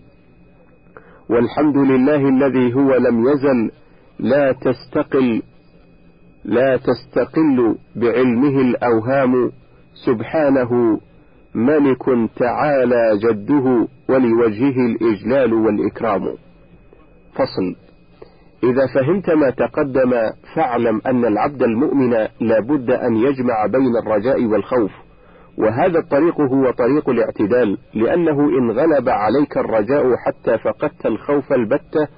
والحمد 1.31 1.77
لله 1.77 2.29
الذي 2.29 2.75
هو 2.75 2.95
لم 2.95 3.29
يزل 3.29 3.71
لا 4.19 4.53
تستقل 4.53 5.43
لا 6.45 6.77
تستقل 6.77 7.77
بعلمه 7.97 8.61
الأوهام. 8.61 9.51
سبحانه 10.07 11.01
ملك 11.55 12.31
تعالى 12.37 13.19
جده 13.19 13.89
ولوجهه 14.09 14.87
الإجلال 14.87 15.55
والإكرام. 15.55 16.23
فصل. 17.33 17.77
إذا 18.70 18.87
فهمت 18.94 19.31
ما 19.31 19.50
تقدم 19.50 20.11
فاعلم 20.57 21.00
أن 21.07 21.24
العبد 21.24 21.62
المؤمن 21.62 22.11
لا 22.40 22.61
بد 22.68 22.90
أن 22.90 23.16
يجمع 23.16 23.66
بين 23.66 23.96
الرجاء 24.07 24.44
والخوف. 24.46 24.90
وهذا 25.59 25.98
الطريق 25.98 26.40
هو 26.40 26.70
طريق 26.70 27.09
الاعتدال 27.09 27.79
لأنه 27.94 28.40
إن 28.40 28.70
غلب 28.70 29.09
عليك 29.09 29.57
الرجاء 29.57 30.05
حتى 30.16 30.59
فقدت 30.59 31.07
الخوف 31.07 31.53
البتة 31.53 32.09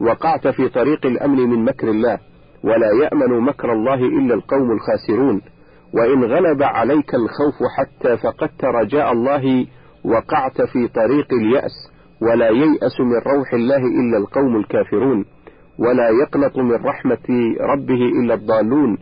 وقعت 0.00 0.48
في 0.48 0.68
طريق 0.68 1.06
الأمن 1.06 1.38
من 1.38 1.64
مكر 1.64 1.88
الله. 1.90 2.18
ولا 2.64 2.90
يأمن 3.02 3.40
مكر 3.40 3.72
الله 3.72 3.94
إلا 3.94 4.34
القوم 4.34 4.70
الخاسرون. 4.72 5.40
وإن 5.94 6.24
غلب 6.24 6.62
عليك 6.62 7.14
الخوف 7.14 7.58
حتى 7.76 8.16
فقدت 8.16 8.64
رجاء 8.64 9.12
الله 9.12 9.66
وقعت 10.04 10.62
في 10.72 10.88
طريق 10.88 11.32
اليأس 11.32 11.90
ولا 12.22 12.48
ييأس 12.48 13.00
من 13.00 13.34
روح 13.34 13.54
الله 13.54 13.76
إلا 13.76 14.18
القوم 14.18 14.56
الكافرون. 14.56 15.24
ولا 15.78 16.08
يقلق 16.22 16.58
من 16.58 16.74
رحمة 16.74 17.56
ربه 17.60 18.08
إلا 18.22 18.34
الضالون 18.34 18.98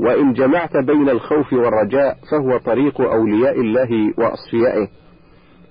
وإن 0.00 0.32
جمعت 0.32 0.76
بين 0.76 1.08
الخوف 1.08 1.52
والرجاء 1.52 2.16
فهو 2.30 2.58
طريق 2.58 3.00
أولياء 3.00 3.60
الله 3.60 4.12
وأصفيائه. 4.18 4.88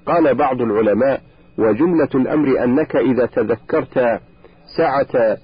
قال 0.05 0.35
بعض 0.35 0.61
العلماء 0.61 1.21
وجملة 1.57 2.09
الأمر 2.15 2.63
أنك 2.63 2.95
إذا 2.95 3.25
تذكرت 3.25 4.19
سعة 4.77 5.37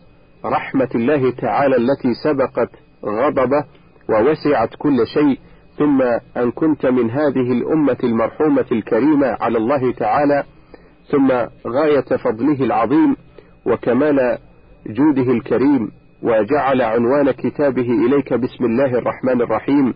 رحمة 0.46 0.90
الله 0.96 1.32
تعالى 1.32 1.76
التي 1.76 2.14
سبقت 2.24 2.70
غضبه 3.06 3.66
ووسعت 4.10 4.70
كل 4.78 5.08
شيء 5.14 5.40
ثم 5.78 6.02
أن 6.38 6.52
كنت 6.52 6.86
من 6.86 7.12
هذه 7.12 7.52
الأمة 7.52 7.98
المرحومة 8.04 8.66
الكريمة 8.72 9.28
على 9.28 9.58
الله 9.58 9.92
تعالى 9.94 10.44
ثم 11.12 11.32
غاية 11.68 12.18
فضله 12.24 12.64
العظيم 12.64 13.16
وكمال 13.66 14.38
جوده 14.88 15.32
الكريم 15.32 15.92
وجعل 16.24 16.82
عنوان 16.82 17.32
كتابه 17.32 17.90
إليك 18.06 18.34
بسم 18.34 18.66
الله 18.66 18.86
الرحمن 18.98 19.42
الرحيم 19.42 19.94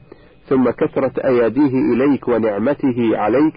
ثم 0.50 0.70
كثرة 0.70 1.26
أياديه 1.26 1.94
إليك 1.94 2.28
ونعمته 2.28 3.18
عليك 3.18 3.54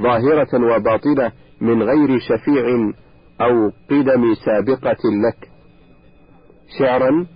ظاهرة 0.00 0.74
وباطنة 0.76 1.32
من 1.60 1.82
غير 1.82 2.18
شفيع 2.18 2.92
أو 3.40 3.70
قدم 3.90 4.34
سابقة 4.34 5.02
لك. 5.28 5.48
شعرا 6.78 7.26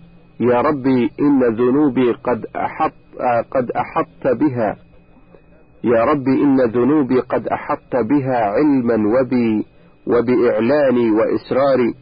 يا 0.40 0.60
ربي 0.60 1.10
إن 1.20 1.54
ذنوبي 1.54 2.12
قد 2.12 2.46
أحط 2.56 2.92
قد 3.50 3.70
أحطت 3.70 4.26
بها 4.40 4.76
يا 5.84 6.04
ربي 6.04 6.42
إن 6.44 6.56
ذنوبي 6.70 7.20
قد 7.20 7.46
أحطت 7.48 7.96
بها 8.10 8.36
علما 8.36 8.94
وبي 8.94 9.64
وبإعلاني 10.06 11.10
وإسراري 11.10 11.94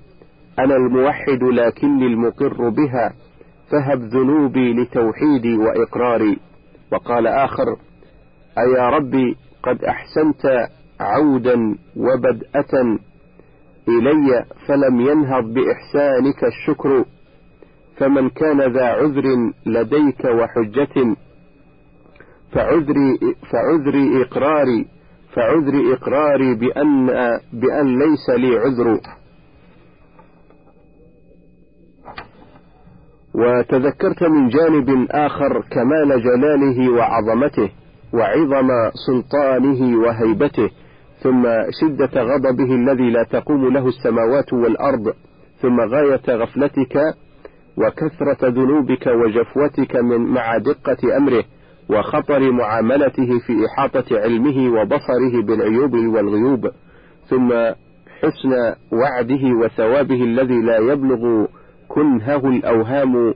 أنا 0.65 0.77
الموحد 0.77 1.43
لكني 1.43 2.07
المقر 2.07 2.69
بها 2.69 3.13
فهب 3.71 4.01
ذنوبي 4.03 4.73
لتوحيدي 4.73 5.57
وإقراري. 5.57 6.39
وقال 6.93 7.27
آخر 7.27 7.77
أيا 8.59 8.91
ربي 8.91 9.37
قد 9.63 9.85
أحسنت 9.85 10.69
عودا 11.01 11.77
وبدأة 11.97 12.99
إلي 13.89 14.45
فلم 14.67 15.01
ينهض 15.01 15.45
بإحسانك 15.45 16.45
الشكر 16.45 17.05
فمن 17.97 18.29
كان 18.31 18.61
ذا 18.73 18.85
عذر 18.85 19.53
لديك 19.67 20.25
وحجة 20.25 21.17
فعذري 22.53 23.19
فعذري 23.53 24.23
إقراري 24.23 24.87
فعذري 25.35 25.93
إقراري 25.95 26.55
بأن 26.55 27.07
بأن 27.53 27.99
ليس 27.99 28.31
لي 28.31 28.59
عذر. 28.59 29.01
وتذكرت 33.35 34.23
من 34.23 34.49
جانب 34.49 35.07
آخر 35.11 35.63
كمال 35.71 36.23
جلاله 36.23 36.93
وعظمته 36.93 37.71
وعظم 38.13 38.69
سلطانه 39.07 39.99
وهيبته 39.99 40.71
ثم 41.23 41.43
شدة 41.81 42.23
غضبه 42.23 42.75
الذي 42.75 43.11
لا 43.11 43.23
تقوم 43.31 43.73
له 43.73 43.89
السماوات 43.89 44.53
والأرض 44.53 45.13
ثم 45.63 45.81
غاية 45.81 46.23
غفلتك 46.29 46.97
وكثرة 47.77 48.49
ذنوبك 48.49 49.07
وجفوتك 49.07 49.97
من 49.97 50.21
مع 50.21 50.57
دقة 50.59 51.17
أمره 51.17 51.45
وخطر 51.91 52.51
معاملته 52.53 53.39
في 53.47 53.67
إحاطة 53.67 54.05
علمه 54.21 54.81
وبصره 54.81 55.43
بالعيوب 55.43 55.95
والغيوب 55.95 56.71
ثم 57.29 57.53
حسن 58.21 58.75
وعده 58.93 59.45
وثوابه 59.65 60.25
الذي 60.25 60.63
لا 60.63 60.79
يبلغ 60.79 61.47
كنهه 61.95 62.49
الأوهام 62.49 63.35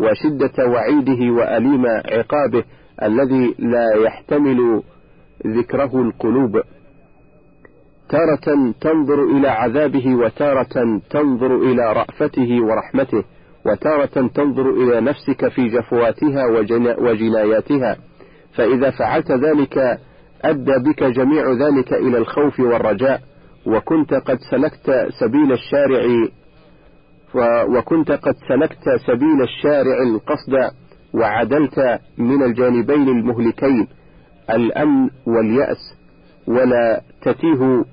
وشدة 0.00 0.66
وعيده 0.66 1.32
وأليم 1.32 1.86
عقابه 1.86 2.64
الذي 3.02 3.54
لا 3.58 3.94
يحتمل 3.94 4.82
ذكره 5.46 6.02
القلوب. 6.02 6.60
تارة 8.08 8.72
تنظر 8.80 9.24
إلى 9.24 9.48
عذابه 9.48 10.14
وتارة 10.14 11.00
تنظر 11.10 11.56
إلى 11.56 11.92
رأفته 11.92 12.60
ورحمته 12.64 13.24
وتارة 13.66 14.28
تنظر 14.34 14.70
إلى 14.70 15.00
نفسك 15.00 15.48
في 15.48 15.68
جفواتها 15.68 16.46
وجناياتها. 16.98 17.96
فإذا 18.54 18.90
فعلت 18.90 19.32
ذلك 19.32 19.98
أدى 20.44 20.72
بك 20.90 21.02
جميع 21.04 21.52
ذلك 21.52 21.92
إلى 21.92 22.18
الخوف 22.18 22.60
والرجاء 22.60 23.20
وكنت 23.66 24.14
قد 24.14 24.38
سلكت 24.50 25.08
سبيل 25.20 25.52
الشارع 25.52 26.28
وكنت 27.68 28.10
قد 28.12 28.34
سلكت 28.48 28.84
سبيل 29.06 29.42
الشارع 29.42 30.02
القصد 30.02 30.74
وعدلت 31.14 32.00
من 32.18 32.42
الجانبين 32.42 33.08
المهلكين 33.08 33.88
الأمن 34.50 35.10
واليأس 35.26 35.94
ولا 36.46 37.00
تتيه 37.22 37.84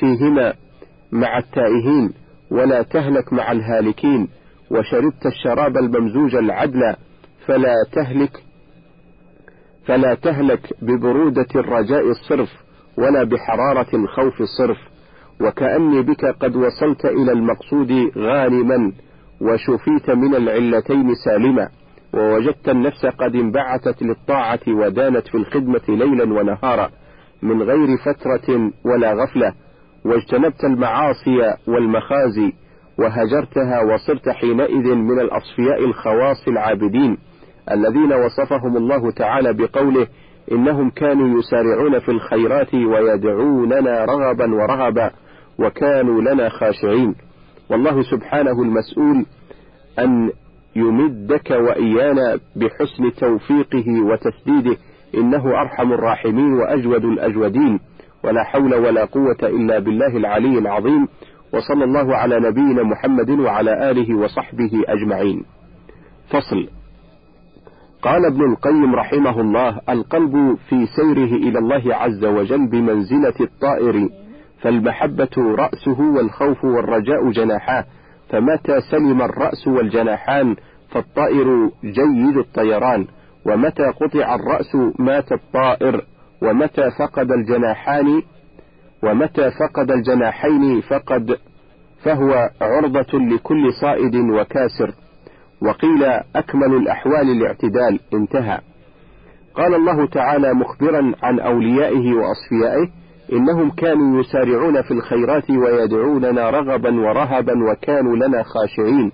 فيهما 0.00 0.54
مع 1.12 1.38
التائهين 1.38 2.12
ولا 2.50 2.82
تهلك 2.82 3.32
مع 3.32 3.52
الهالكين 3.52 4.28
وشربت 4.70 5.26
الشراب 5.26 5.76
الممزوج 5.76 6.34
العدل 6.34 6.96
فلا 7.46 7.74
تهلك 7.92 8.42
فلا 9.86 10.14
تهلك 10.14 10.72
ببرودة 10.82 11.46
الرجاء 11.56 12.10
الصرف 12.10 12.48
ولا 12.98 13.24
بحرارة 13.24 13.96
الخوف 13.96 14.40
الصرف. 14.40 14.78
وكأني 15.40 16.02
بك 16.02 16.24
قد 16.24 16.56
وصلت 16.56 17.04
إلى 17.04 17.32
المقصود 17.32 17.92
غانما 18.18 18.92
وشفيت 19.40 20.10
من 20.10 20.34
العلتين 20.34 21.14
سالما 21.24 21.68
ووجدت 22.14 22.68
النفس 22.68 23.06
قد 23.06 23.34
انبعثت 23.34 24.02
للطاعة 24.02 24.60
ودانت 24.68 25.28
في 25.28 25.34
الخدمة 25.34 25.80
ليلا 25.88 26.24
ونهارا 26.24 26.90
من 27.42 27.62
غير 27.62 27.96
فترة 27.96 28.70
ولا 28.84 29.12
غفلة 29.12 29.52
واجتنبت 30.04 30.64
المعاصي 30.64 31.54
والمخازي 31.68 32.52
وهجرتها 32.98 33.80
وصرت 33.80 34.28
حينئذ 34.28 34.94
من 34.94 35.20
الأصفياء 35.20 35.84
الخواص 35.84 36.48
العابدين 36.48 37.18
الذين 37.70 38.12
وصفهم 38.12 38.76
الله 38.76 39.10
تعالى 39.10 39.52
بقوله 39.52 40.06
إنهم 40.52 40.90
كانوا 40.90 41.38
يسارعون 41.38 41.98
في 41.98 42.08
الخيرات 42.08 42.74
ويدعوننا 42.74 44.04
رغبا 44.04 44.54
ورهبا. 44.54 45.10
وكانوا 45.58 46.20
لنا 46.20 46.48
خاشعين. 46.48 47.14
والله 47.70 48.02
سبحانه 48.02 48.62
المسؤول 48.62 49.26
أن 49.98 50.30
يمدك 50.76 51.50
وإيانا 51.50 52.38
بحسن 52.56 53.12
توفيقه 53.20 53.86
وتسديده. 54.02 54.76
إنه 55.14 55.60
أرحم 55.60 55.92
الراحمين 55.92 56.52
وأجود 56.52 57.04
الأجودين. 57.04 57.80
ولا 58.24 58.44
حول 58.44 58.74
ولا 58.74 59.04
قوة 59.04 59.38
إلا 59.42 59.78
بالله 59.78 60.16
العلي 60.16 60.58
العظيم. 60.58 61.08
وصلى 61.54 61.84
الله 61.84 62.16
على 62.16 62.40
نبينا 62.40 62.82
محمد 62.82 63.30
وعلى 63.30 63.90
آله 63.90 64.14
وصحبه 64.14 64.82
أجمعين. 64.88 65.44
فصل. 66.30 66.68
قال 68.02 68.26
ابن 68.26 68.52
القيم 68.52 68.94
رحمه 68.94 69.40
الله 69.40 69.80
القلب 69.88 70.56
في 70.68 70.86
سيره 70.86 71.36
إلى 71.36 71.58
الله 71.58 71.94
عز 71.94 72.24
وجل 72.24 72.70
بمنزلة 72.70 73.34
الطائر 73.40 74.08
فالمحبة 74.64 75.30
رأسه 75.38 76.00
والخوف 76.00 76.64
والرجاء 76.64 77.30
جناحاه 77.30 77.84
فمتى 78.28 78.80
سلم 78.90 79.22
الرأس 79.22 79.68
والجناحان 79.68 80.56
فالطائر 80.90 81.70
جيد 81.84 82.36
الطيران 82.36 83.06
ومتى 83.46 83.82
قطع 83.82 84.34
الرأس 84.34 84.76
مات 84.98 85.32
الطائر 85.32 86.04
ومتى 86.42 86.90
فقد 86.90 87.30
الجناحان 87.30 88.22
ومتى 89.02 89.50
فقد 89.50 89.90
الجناحين 89.90 90.80
فقد 90.80 91.36
فهو 92.02 92.50
عرضة 92.60 93.18
لكل 93.18 93.72
صائد 93.80 94.16
وكاسر. 94.16 94.92
وقيل 95.62 96.04
أكمل 96.36 96.74
الأحوال 96.76 97.30
الاعتدال 97.30 98.00
انتهى. 98.14 98.58
قال 99.54 99.74
الله 99.74 100.06
تعالى 100.06 100.54
مخبرا 100.54 101.12
عن 101.22 101.40
أوليائه 101.40 102.14
وأصفيائه 102.14 103.03
إنهم 103.32 103.70
كانوا 103.70 104.20
يسارعون 104.20 104.82
في 104.82 104.90
الخيرات 104.90 105.50
ويدعوننا 105.50 106.50
رغبا 106.50 107.00
ورهبا 107.00 107.52
وكانوا 107.70 108.16
لنا 108.16 108.42
خاشعين. 108.42 109.12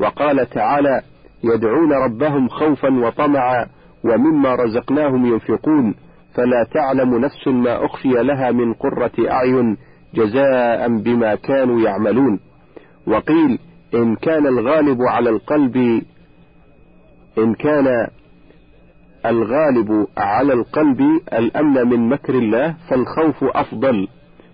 وقال 0.00 0.50
تعالى 0.50 1.02
يدعون 1.44 1.92
ربهم 1.92 2.48
خوفا 2.48 2.88
وطمعا 2.88 3.66
ومما 4.04 4.54
رزقناهم 4.54 5.26
ينفقون. 5.26 5.94
فلا 6.34 6.66
تعلم 6.74 7.18
نفس 7.18 7.48
ما 7.48 7.84
أخفي 7.84 8.08
لها 8.08 8.50
من 8.50 8.72
قرة 8.72 9.30
أعين 9.30 9.76
جزاء 10.14 10.88
بما 10.98 11.34
كانوا 11.34 11.80
يعملون. 11.80 12.40
وقيل 13.06 13.58
إن 13.94 14.16
كان 14.16 14.46
الغالب 14.46 15.02
على 15.02 15.30
القلب 15.30 15.76
إن 17.38 17.54
كان 17.54 17.86
الغالب 19.28 20.06
على 20.16 20.52
القلب 20.52 21.00
الأمن 21.32 21.88
من 21.88 22.08
مكر 22.08 22.34
الله 22.34 22.74
فالخوف 22.90 23.44
أفضل. 23.44 24.08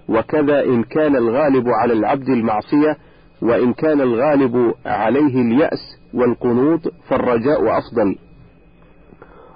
وكذا 0.08 0.64
إن 0.64 0.82
كان 0.82 1.16
الغالب 1.16 1.68
على 1.68 1.92
العبد 1.92 2.28
المعصية 2.28 2.96
وإن 3.42 3.72
كان 3.72 4.00
الغالب 4.00 4.74
عليه 4.86 5.42
اليأس 5.42 5.98
والقنوط 6.14 6.80
فالرجاء 7.08 7.78
أفضل. 7.78 8.16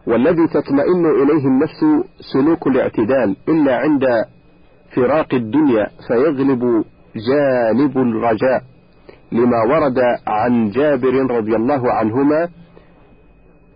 والذي 0.07 0.47
تطمئن 0.49 1.07
إليه 1.23 1.47
النفس 1.47 2.07
سلوك 2.33 2.67
الاعتدال 2.67 3.37
إلا 3.49 3.77
عند 3.77 4.05
فراق 4.97 5.35
الدنيا 5.35 5.87
فيغلب 6.09 6.85
جانب 7.29 7.99
الرجاء. 7.99 8.63
لما 9.33 9.63
ورد 9.63 9.99
عن 10.27 10.71
جابر 10.71 11.37
رضي 11.37 11.57
الله 11.57 11.93
عنهما 11.93 12.49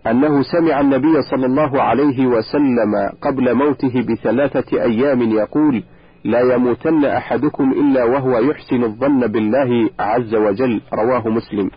أنه 0.07 0.41
سمع 0.41 0.79
النبي 0.79 1.21
صلى 1.31 1.45
الله 1.45 1.81
عليه 1.81 2.25
وسلم 2.25 3.09
قبل 3.21 3.53
موته 3.53 4.01
بثلاثة 4.01 4.81
أيام 4.81 5.21
يقول 5.21 5.83
لا 6.23 6.39
يموتن 6.55 7.05
أحدكم 7.05 7.71
إلا 7.71 8.03
وهو 8.03 8.39
يحسن 8.39 8.83
الظن 8.83 9.27
بالله 9.27 9.89
عز 9.99 10.35
وجل 10.35 10.81
رواه 10.93 11.27
مسلم. 11.27 11.71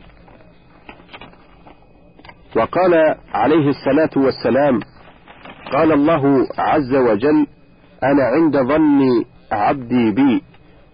وقال 2.57 2.95
عليه 3.35 3.69
الصلاة 3.69 4.11
والسلام 4.25 4.81
قال 5.73 5.93
الله 5.93 6.47
عز 6.59 6.95
وجل 6.95 7.47
أنا 8.03 8.23
عند 8.25 8.57
ظن 8.57 9.25
عبدي 9.53 10.11
بي 10.11 10.43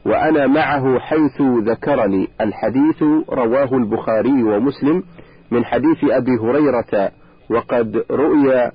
وأنا 0.07 0.47
معه 0.47 0.99
حيث 0.99 1.43
ذكرني 1.43 2.29
الحديث 2.41 3.03
رواه 3.29 3.69
البخاري 3.73 4.43
ومسلم 4.43 5.03
من 5.51 5.65
حديث 5.65 6.05
أبي 6.05 6.31
هريرة 6.43 7.11
وقد 7.51 8.05
رؤي 8.11 8.71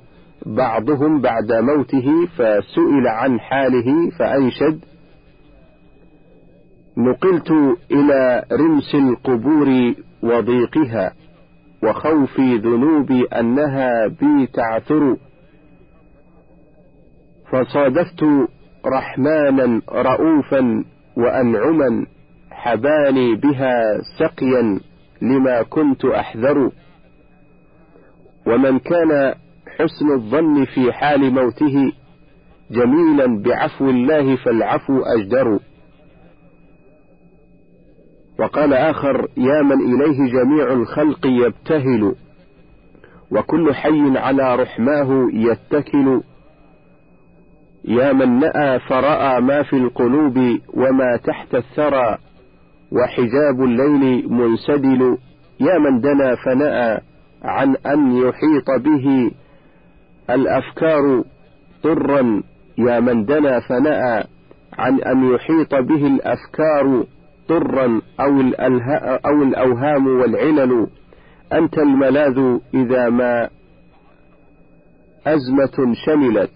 بعضهم 0.46 1.22
بعد 1.22 1.52
موته 1.54 2.26
فسئل 2.38 3.08
عن 3.08 3.40
حاله 3.40 4.10
فأنشد 4.20 4.80
نقلت 6.98 7.52
إلى 7.92 8.44
رمس 8.52 8.96
القبور 8.96 9.94
وضيقها 10.24 11.14
وخوفي 11.84 12.58
ذنوبي 12.58 13.26
أنها 13.26 14.08
بي 14.08 14.48
تعثر 14.54 15.18
فصادفت 17.52 18.24
رحمانا 18.86 19.82
رؤوفا 19.92 20.86
وأنعما 21.18 22.06
حباني 22.52 23.36
بها 23.36 23.82
سقيا 24.20 24.80
لما 25.22 25.64
كنت 25.64 26.06
أحذر. 26.06 26.72
ومن 28.48 28.80
كان 28.80 29.34
حسن 29.78 30.12
الظن 30.14 30.66
في 30.66 30.94
حال 30.94 31.34
موته 31.34 31.92
جميلا 32.72 33.42
بعفو 33.42 33.90
الله 33.90 34.36
فالعفو 34.36 35.02
أجدر. 35.02 35.60
وقال 38.40 38.74
آخر 38.74 39.28
يا 39.38 39.62
من 39.62 39.94
إليه 39.94 40.32
جميع 40.32 40.74
الخلق 40.74 41.26
يبتهل 41.26 42.16
وكل 43.32 43.74
حي 43.74 44.18
على 44.18 44.56
رحماه 44.56 45.30
يتكل. 45.34 46.22
يا 47.86 48.14
من 48.14 48.40
نأى 48.40 48.80
فرأى 48.80 49.42
ما 49.42 49.64
في 49.64 49.76
القلوب 49.76 50.38
وما 50.74 51.18
تحت 51.24 51.56
الثرى 51.56 52.18
وحجاب 52.92 53.64
الليل 53.64 54.30
منسدل. 54.32 55.18
يا 55.60 55.78
من 55.80 56.02
دنا 56.02 56.36
فنأى 56.36 57.02
عن 57.44 57.76
أن 57.76 58.18
يحيط 58.18 58.72
به 58.80 59.32
الأفكار 60.30 61.24
طرا 61.84 62.44
يا 62.78 63.00
من 63.00 63.26
دنا 63.26 63.60
فنأى 63.60 64.24
عن 64.78 65.02
أن 65.02 65.34
يحيط 65.34 65.76
به 65.76 66.08
الأفكار 66.08 67.06
طرا 67.50 68.02
أو, 68.20 68.42
أو 69.26 69.44
الأوهام 69.44 70.08
والعلل. 70.08 70.88
أنت 71.54 71.78
الملاذ 71.78 72.58
إذا 72.74 73.10
ما 73.10 73.50
أزمة 75.28 75.94
شملت. 76.06 76.52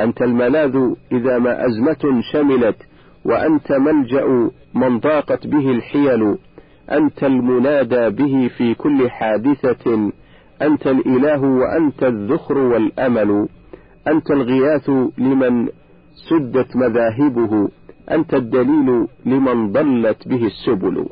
أنت 0.00 0.22
الملاذ 0.22 0.76
إذا 1.12 1.38
ما 1.38 1.66
أزمة 1.66 2.22
شملت. 2.32 2.76
وأنت 3.24 3.72
ملجأ 3.72 4.50
من 4.74 4.98
ضاقت 4.98 5.46
به 5.46 5.70
الحيل. 5.70 6.38
أنت 6.92 7.24
المنادى 7.24 8.10
به 8.10 8.50
في 8.56 8.74
كل 8.74 9.10
حادثة 9.10 10.12
أنت 10.62 10.86
الإله 10.86 11.42
وأنت 11.42 12.02
الذخر 12.02 12.58
والأمل 12.58 13.48
أنت 14.08 14.30
الغياث 14.30 14.90
لمن 15.18 15.68
سدت 16.30 16.76
مذاهبه 16.76 17.68
أنت 18.10 18.34
الدليل 18.34 19.06
لمن 19.24 19.72
ضلت 19.72 20.28
به 20.28 20.46
السبل. 20.46 21.06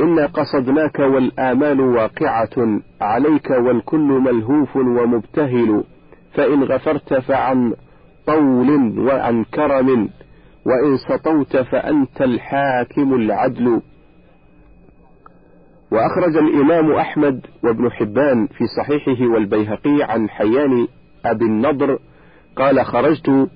إنا 0.00 0.26
قصدناك 0.26 0.98
والآمال 0.98 1.80
واقعة 1.80 2.80
عليك 3.00 3.50
والكل 3.50 3.98
ملهوف 3.98 4.76
ومبتهل 4.76 5.84
فإن 6.34 6.62
غفرت 6.64 7.14
فعن 7.14 7.74
طول 8.26 8.98
وعن 8.98 9.44
كرم 9.44 10.08
وإن 10.66 10.96
سطوت 11.08 11.56
فأنت 11.56 12.22
الحاكم 12.22 13.14
العدل. 13.14 13.80
وأخرج 15.92 16.36
الإمام 16.36 16.92
أحمد 16.92 17.46
وابن 17.64 17.90
حبان 17.92 18.46
في 18.46 18.64
صحيحه 18.78 19.26
والبيهقي 19.26 20.02
عن 20.02 20.28
حيان 20.30 20.86
أبي 21.24 21.44
النضر 21.44 21.98
قال 22.56 22.84
خرجت 22.86 23.48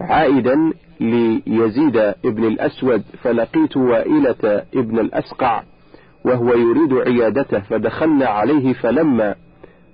عائدا 0.00 0.72
ليزيد 1.00 1.96
ابن 2.24 2.44
الأسود 2.44 3.02
فلقيت 3.22 3.76
وائلة 3.76 4.62
ابن 4.74 4.98
الأسقع 4.98 5.62
وهو 6.24 6.54
يريد 6.54 6.92
عيادته 6.92 7.58
فدخلنا 7.60 8.26
عليه 8.26 8.72
فلما 8.72 9.34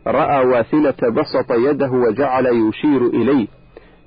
رأى 0.07 0.46
واثلة 0.46 1.11
بسط 1.11 1.53
يده 1.53 1.90
وجعل 1.90 2.46
يشير 2.46 3.07
إليه 3.07 3.46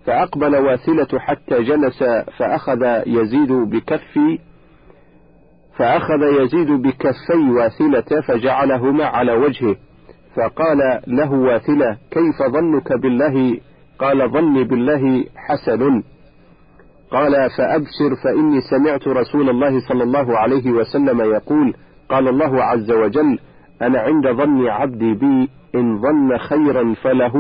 فأقبل 0.06 0.56
واثلة 0.56 1.20
حتى 1.20 1.64
جلس 1.64 2.04
فأخذ 2.38 3.02
يزيد 3.08 3.52
بكفي 3.52 4.40
فأخذ 5.80 6.42
يزيد 6.42 6.72
بكفي 6.72 7.50
واثلة 7.58 8.22
فجعلهما 8.28 9.06
على 9.06 9.34
وجهه 9.34 9.76
فقال 10.36 11.02
له 11.08 11.32
واثلة 11.32 11.98
كيف 12.12 12.52
ظنك 12.52 12.94
بالله؟ 13.02 13.58
قال 14.00 14.32
ظني 14.32 14.64
بالله 14.64 15.26
حسن. 15.36 16.04
قال 17.12 17.32
فأبشر 17.58 18.16
فإني 18.24 18.62
سمعت 18.62 19.08
رسول 19.08 19.50
الله 19.50 19.80
صلى 19.90 20.04
الله 20.04 20.38
عليه 20.38 20.72
وسلم 20.72 21.22
يقول 21.22 21.74
قال 22.10 22.28
الله 22.28 22.64
عز 22.64 22.92
وجل 22.92 23.40
أنا 23.82 24.00
عند 24.00 24.28
ظن 24.28 24.68
عبدي 24.68 25.14
بي 25.14 25.50
إن 25.76 26.02
ظن 26.02 26.38
خيرا 26.38 26.94
فله 27.04 27.34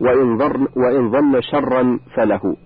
وإن 0.00 0.40
وإن 0.76 1.10
ظن 1.10 1.40
شرا 1.40 1.98
فله. 2.16 2.56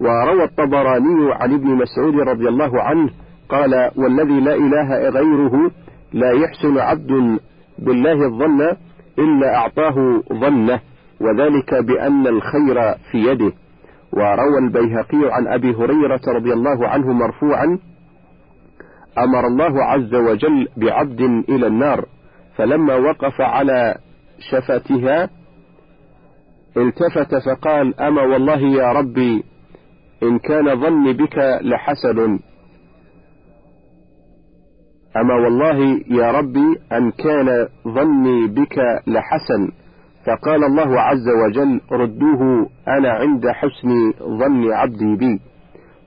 وروى 0.00 0.44
الطبراني 0.44 1.32
عن 1.32 1.54
ابن 1.54 1.68
مسعود 1.68 2.14
رضي 2.28 2.48
الله 2.48 2.82
عنه 2.82 3.10
قال 3.52 3.90
والذي 3.96 4.40
لا 4.40 4.54
إله 4.54 5.08
غيره 5.08 5.70
لا 6.12 6.30
يحسن 6.32 6.78
عبد 6.78 7.38
بالله 7.78 8.26
الظن 8.26 8.60
إلا 9.18 9.54
أعطاه 9.56 10.22
ظنه 10.32 10.80
وذلك 11.20 11.74
بأن 11.74 12.26
الخير 12.26 12.94
في 13.10 13.18
يده. 13.18 13.52
وروى 14.12 14.58
البيهقي 14.58 15.18
عن 15.34 15.48
أبي 15.48 15.74
هريرة 15.74 16.20
رضي 16.28 16.52
الله 16.52 16.88
عنه 16.88 17.12
مرفوعا 17.12 17.78
أمر 19.18 19.46
الله 19.46 19.84
عز 19.84 20.14
وجل 20.14 20.68
بعبد 20.76 21.20
إلى 21.48 21.66
النار 21.66 22.04
فلما 22.56 22.94
وقف 22.96 23.40
على 23.40 23.94
شفتها 24.50 25.30
التفت 26.76 27.34
فقال 27.34 28.00
أما 28.00 28.22
والله 28.22 28.58
يا 28.60 28.92
ربي 28.92 29.44
إن 30.22 30.38
كان 30.38 30.80
ظني 30.80 31.12
بك 31.12 31.38
لحسن 31.62 32.38
أما 35.16 35.34
والله 35.34 36.00
يا 36.10 36.30
ربي 36.30 36.76
أن 36.92 37.10
كان 37.10 37.68
ظني 37.88 38.46
بك 38.46 38.78
لحسن 39.06 39.72
فقال 40.26 40.64
الله 40.64 41.00
عز 41.00 41.28
وجل 41.28 41.80
ردوه 41.92 42.68
أنا 42.88 43.10
عند 43.12 43.48
حسن 43.48 44.12
ظن 44.38 44.72
عبدي 44.72 45.16
بي. 45.16 45.40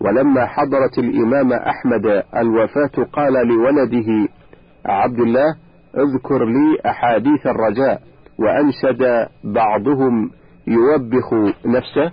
ولما 0.02 0.46
حضرت 0.46 0.98
الإمام 0.98 1.54
أحمد 1.54 2.24
الوفاة 2.38 3.04
قال 3.14 3.34
لولده 3.48 4.30
عبد 4.86 5.20
الله 5.20 5.56
اذكر 5.98 6.46
لي 6.46 6.80
أحاديث 6.90 7.48
الرجاء 7.48 8.02
وأنشد 8.40 9.28
بعضهم 9.44 10.32
يوبخ 10.68 11.34
نفسه. 11.66 12.12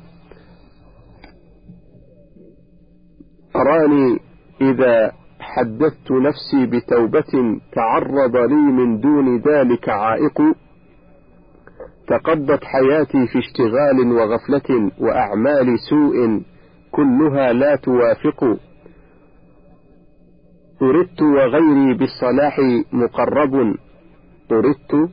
أراني 3.56 4.18
إذا 4.60 5.12
حدثت 5.56 6.10
نفسي 6.10 6.66
بتوبة 6.66 7.60
تعرض 7.72 8.36
لي 8.36 8.54
من 8.72 9.00
دون 9.00 9.36
ذلك 9.36 9.88
عائق 9.88 10.40
تقضت 12.06 12.64
حياتي 12.64 13.26
في 13.26 13.38
اشتغال 13.38 14.12
وغفلة 14.12 14.90
وأعمال 15.00 15.78
سوء 15.90 16.42
كلها 16.90 17.52
لا 17.52 17.76
توافق. 17.76 18.58
طردت 20.80 21.22
وغيري 21.22 21.94
بالصلاح 21.94 22.58
مقرب. 22.92 23.74
طردت 24.50 25.10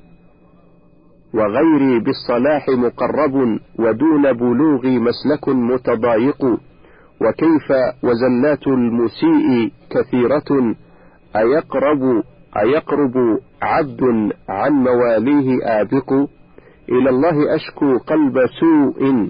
وغيري 1.34 2.00
بالصلاح 2.00 2.70
مقرب 2.70 3.60
ودون 3.80 4.34
بلوغي 4.34 5.00
مسلك 5.00 5.50
متضايق. 5.50 6.60
وكيف 7.22 7.72
وزلات 8.04 8.68
المسيء 8.68 9.72
كثيرة؟ 9.90 10.76
أيقرب 11.36 12.24
أيقرب 12.58 13.40
عبد 13.62 14.02
عن 14.50 14.72
مواليه 14.72 15.58
آبق؟ 15.64 16.14
إلى 16.90 17.10
الله 17.10 17.56
أشكو 17.56 17.98
قلب 17.98 18.34
سوء 18.60 19.30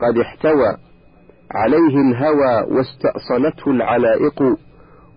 قد 0.00 0.18
احتوى. 0.18 0.76
عليه 1.50 1.96
الهوى 2.10 2.76
واستأصلته 2.76 3.70
العلائق. 3.70 4.42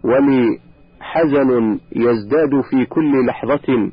ولي 0.04 0.60
حزن 1.00 1.80
يزداد 1.96 2.62
في 2.70 2.86
كل 2.86 3.26
لحظة. 3.26 3.92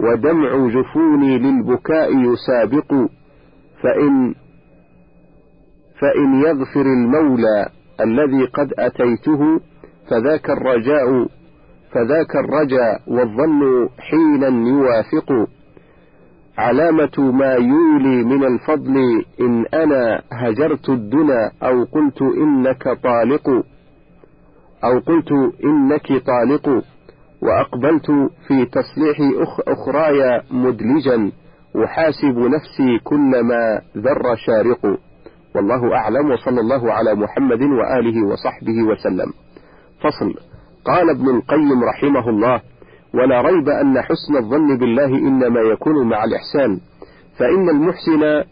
ودمع 0.00 0.68
جفوني 0.68 1.38
للبكاء 1.38 2.10
يسابق. 2.16 2.94
فإن 3.82 4.34
فإن 6.04 6.34
يغفر 6.34 6.80
المولى 6.80 7.66
الذي 8.00 8.46
قد 8.46 8.72
أتيته 8.78 9.60
فذاك 10.10 10.50
الرجاء 10.50 11.26
فذاك 11.92 12.36
الرجاء 12.36 13.00
والظن 13.06 13.88
حينا 13.98 14.68
يوافق. 14.68 15.48
علامة 16.58 17.18
ما 17.18 17.52
يولي 17.54 18.24
من 18.24 18.44
الفضل 18.44 19.24
إن 19.40 19.66
أنا 19.74 20.22
هجرت 20.32 20.88
الدنا 20.88 21.50
أو 21.62 21.84
قلت 21.84 22.22
إنك 22.22 22.82
طالق. 23.02 23.48
أو 24.84 24.98
قلت 25.06 25.32
إنك 25.64 26.06
طالق. 26.26 26.84
وأقبلت 27.42 28.06
في 28.48 28.66
تصليح 28.66 29.16
أخ 29.42 29.60
أخراي 29.68 30.42
مدلجا 30.50 31.32
أحاسب 31.84 32.38
نفسي 32.38 32.98
كلما 33.04 33.80
ذر 33.96 34.36
شارق. 34.36 34.98
والله 35.54 35.94
أعلم 35.96 36.30
وصلى 36.30 36.60
الله 36.60 36.92
على 36.92 37.14
محمد 37.14 37.62
وآله 37.62 38.26
وصحبه 38.26 38.82
وسلم. 38.90 39.32
فصل. 40.00 40.34
قال 40.84 41.10
ابن 41.10 41.28
القيم 41.36 41.84
رحمه 41.84 42.28
الله 42.30 42.60
ولا 43.14 43.40
ريب 43.40 43.68
أن 43.68 44.02
حسن 44.02 44.36
الظن 44.36 44.78
بالله 44.78 45.06
إنما 45.06 45.60
يكون 45.60 46.08
مع 46.08 46.24
الإحسان 46.24 46.80
فإن 47.38 47.68
المحسن 47.68 48.44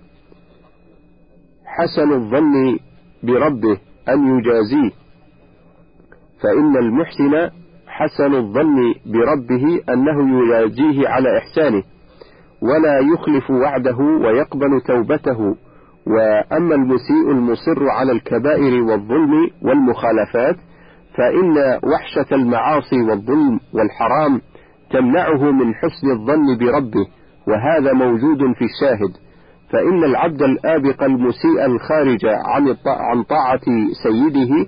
حسن 1.65 2.13
الظن 2.13 2.79
بربه 3.23 3.79
أن 4.09 4.39
يجازيه 4.39 4.91
فإن 6.43 6.77
المحسن 6.77 7.51
حسن 7.87 8.35
الظن 8.35 8.95
بربه 9.07 9.81
أنه 9.89 10.45
يجازيه 10.45 11.09
على 11.09 11.39
إحسانه 11.39 11.83
ولا 12.63 12.99
يخلف 13.15 13.51
وعده 13.51 13.97
ويقبل 13.99 14.81
توبته 14.87 15.57
وأما 16.07 16.75
المسيء 16.75 17.31
المصر 17.31 17.89
على 17.91 18.13
الكبائر 18.13 18.83
والظلم 18.83 19.51
والمخالفات 19.63 20.57
فإن 21.17 21.59
وحشة 21.93 22.35
المعاصي 22.35 23.01
والظلم 23.03 23.61
والحرام 23.75 24.41
تمنعه 24.91 25.51
من 25.51 25.75
حسن 25.75 26.11
الظن 26.11 26.59
بربه 26.59 27.07
وهذا 27.49 27.93
موجود 27.93 28.39
في 28.39 28.65
الشاهد. 28.65 29.17
فإن 29.73 30.05
العبد 30.05 30.43
الآبق 30.43 31.03
المسيء 31.03 31.67
الخارج 31.67 32.27
عن 32.27 32.77
عن 32.87 33.23
طاعة 33.23 33.61
سيده 34.03 34.67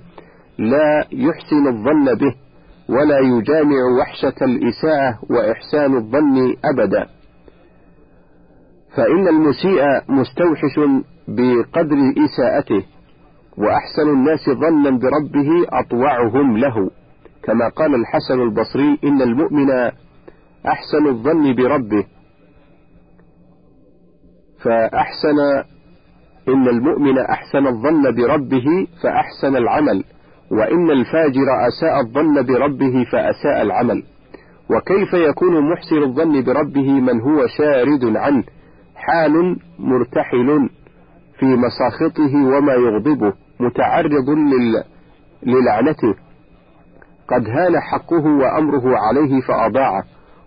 لا 0.57 1.05
يحسن 1.11 1.67
الظن 1.67 2.05
به 2.05 2.35
ولا 2.89 3.19
يجامع 3.19 3.77
وحشة 3.99 4.35
الإساءة 4.45 5.19
وإحسان 5.29 5.95
الظن 5.95 6.55
أبدا. 6.65 7.05
فإن 8.95 9.27
المسيء 9.27 9.83
مستوحش 10.09 10.79
بقدر 11.27 11.97
إساءته 12.25 12.85
وأحسن 13.57 14.09
الناس 14.09 14.49
ظنا 14.49 14.89
بربه 14.89 15.49
أطوعهم 15.69 16.57
له. 16.57 16.91
كما 17.43 17.69
قال 17.69 17.95
الحسن 17.95 18.41
البصري 18.41 18.99
إن 19.03 19.21
المؤمن 19.21 19.71
أحسن 20.67 21.07
الظن 21.07 21.55
بربه. 21.55 22.03
فأحسن 24.61 25.39
إن 26.47 26.67
المؤمن 26.67 27.19
أحسن 27.19 27.67
الظن 27.67 28.15
بربه 28.15 28.87
فأحسن 29.03 29.55
العمل 29.55 30.03
وإن 30.51 30.91
الفاجر 30.91 31.67
أساء 31.67 31.99
الظن 31.99 32.45
بربه 32.45 33.03
فأساء 33.11 33.61
العمل. 33.61 34.03
وكيف 34.69 35.13
يكون 35.13 35.71
محسن 35.71 35.97
الظن 36.03 36.43
بربه 36.43 36.91
من 36.91 37.21
هو 37.21 37.47
شارد 37.47 38.17
عنه؟ 38.17 38.43
حال 38.95 39.59
مرتحل. 39.79 40.69
في 41.39 41.45
مساخطه 41.45 42.35
وما 42.35 42.73
يغضبه 42.73 43.33
متعرض 43.59 44.29
للعنته. 45.43 46.13
قد 47.27 47.49
هان 47.49 47.79
حقه 47.79 48.25
وأمره 48.25 48.97
عليه 48.97 49.41
فأضاعه 49.41 50.03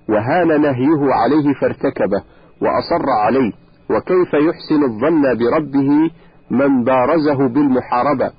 وهان 0.08 0.60
نهيه 0.60 1.12
عليه 1.14 1.54
فارتكبه 1.60 2.22
وأصر 2.62 3.10
عليه. 3.24 3.52
وكيف 3.90 4.34
يحسن 4.34 4.82
الظن 4.84 5.22
بربه 5.22 6.10
من 6.50 6.84
بارزه 6.84 7.48
بالمحاربة؟ 7.48 8.30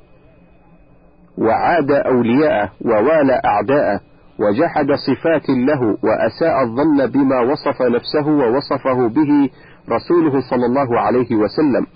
وعاد 1.38 1.92
أولياءه 1.92 2.72
ووالى 2.86 3.42
أعداءه 3.46 4.00
وجحد 4.40 4.88
صفات 5.08 5.50
له 5.50 5.82
وأساء 6.04 6.64
الظن 6.64 7.08
بما 7.08 7.40
وصف 7.40 7.82
نفسه 7.82 8.28
ووصفه 8.28 9.08
به 9.08 9.50
رسوله 9.90 10.42
صلى 10.50 10.66
الله 10.66 11.00
عليه 11.00 11.36
وسلم. 11.36 11.88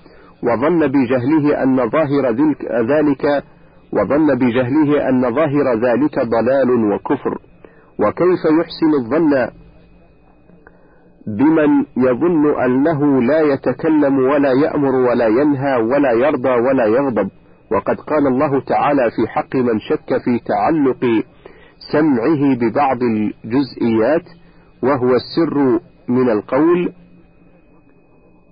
وظن 0.43 0.87
بجهله 0.87 1.63
أن 1.63 1.89
ظاهر 1.89 2.31
ذلك 2.91 3.43
وظن 3.93 4.35
بجهله 4.35 5.09
أن 5.09 5.35
ظاهر 5.35 5.73
ذلك 5.73 6.19
ضلال 6.19 6.91
وكفر. 6.93 7.37
وكيف 7.99 8.41
يحسن 8.59 8.93
الظن 9.03 9.47
بمن 11.27 11.85
يظن 11.97 12.61
أنه 12.65 13.21
لا 13.21 13.41
يتكلم 13.41 14.19
ولا 14.19 14.51
يأمر 14.51 14.95
ولا 14.95 15.27
ينهى 15.27 15.75
ولا 15.75 16.11
يرضى 16.11 16.49
ولا 16.49 16.85
يغضب؟ 16.85 17.29
وقد 17.71 17.95
قال 17.95 18.27
الله 18.27 18.59
تعالى 18.59 19.11
في 19.15 19.27
حق 19.27 19.55
من 19.55 19.79
شك 19.79 20.17
في 20.23 20.39
تعلق 20.45 21.23
سمعه 21.91 22.55
ببعض 22.55 22.97
الجزئيات 23.03 24.25
وهو 24.83 25.15
السر 25.15 25.79
من 26.09 26.29
القول 26.29 26.93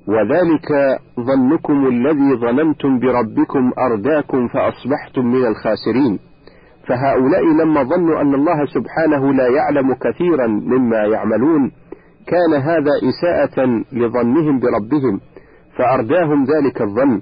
وذلك 0.08 1.00
ظنكم 1.20 1.88
الذي 1.88 2.36
ظننتم 2.36 3.00
بربكم 3.00 3.72
أرداكم 3.80 4.48
فأصبحتم 4.48 5.26
من 5.26 5.46
الخاسرين. 5.46 6.20
فهؤلاء 6.88 7.44
لما 7.44 7.84
ظنوا 7.84 8.22
أن 8.22 8.34
الله 8.36 8.66
سبحانه 8.66 9.34
لا 9.34 9.48
يعلم 9.48 9.94
كثيرا 9.94 10.48
مما 10.48 10.98
يعملون 10.98 11.72
كان 12.28 12.62
هذا 12.62 12.92
إساءة 13.10 13.68
لظنهم 13.94 14.60
بربهم 14.60 15.20
فأرداهم 15.78 16.44
ذلك 16.44 16.82
الظن. 16.82 17.22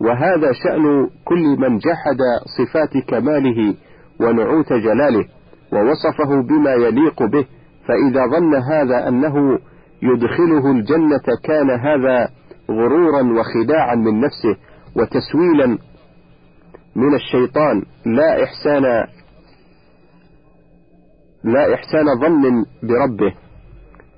وهذا 0.00 0.52
شأن 0.52 1.08
كل 1.24 1.56
من 1.58 1.78
جحد 1.78 2.18
صفات 2.58 3.04
كماله 3.08 3.74
ونعوت 4.20 4.72
جلاله 4.72 5.24
ووصفه 5.72 6.42
بما 6.48 6.74
يليق 6.74 7.22
به 7.22 7.44
فإذا 7.88 8.26
ظن 8.26 8.54
هذا 8.54 9.08
أنه 9.08 9.58
يدخله 10.02 10.70
الجنة 10.70 11.26
كان 11.44 11.70
هذا 11.70 12.28
غرورا 12.70 13.22
وخداعا 13.22 13.94
من 13.94 14.20
نفسه 14.20 14.56
وتسويلا 14.96 15.78
من 16.96 17.14
الشيطان. 17.14 17.82
لا 18.06 18.44
إحسان 18.44 18.82
لا 21.44 21.74
إحسان 21.74 22.20
ظن 22.20 22.64
بربه. 22.82 23.34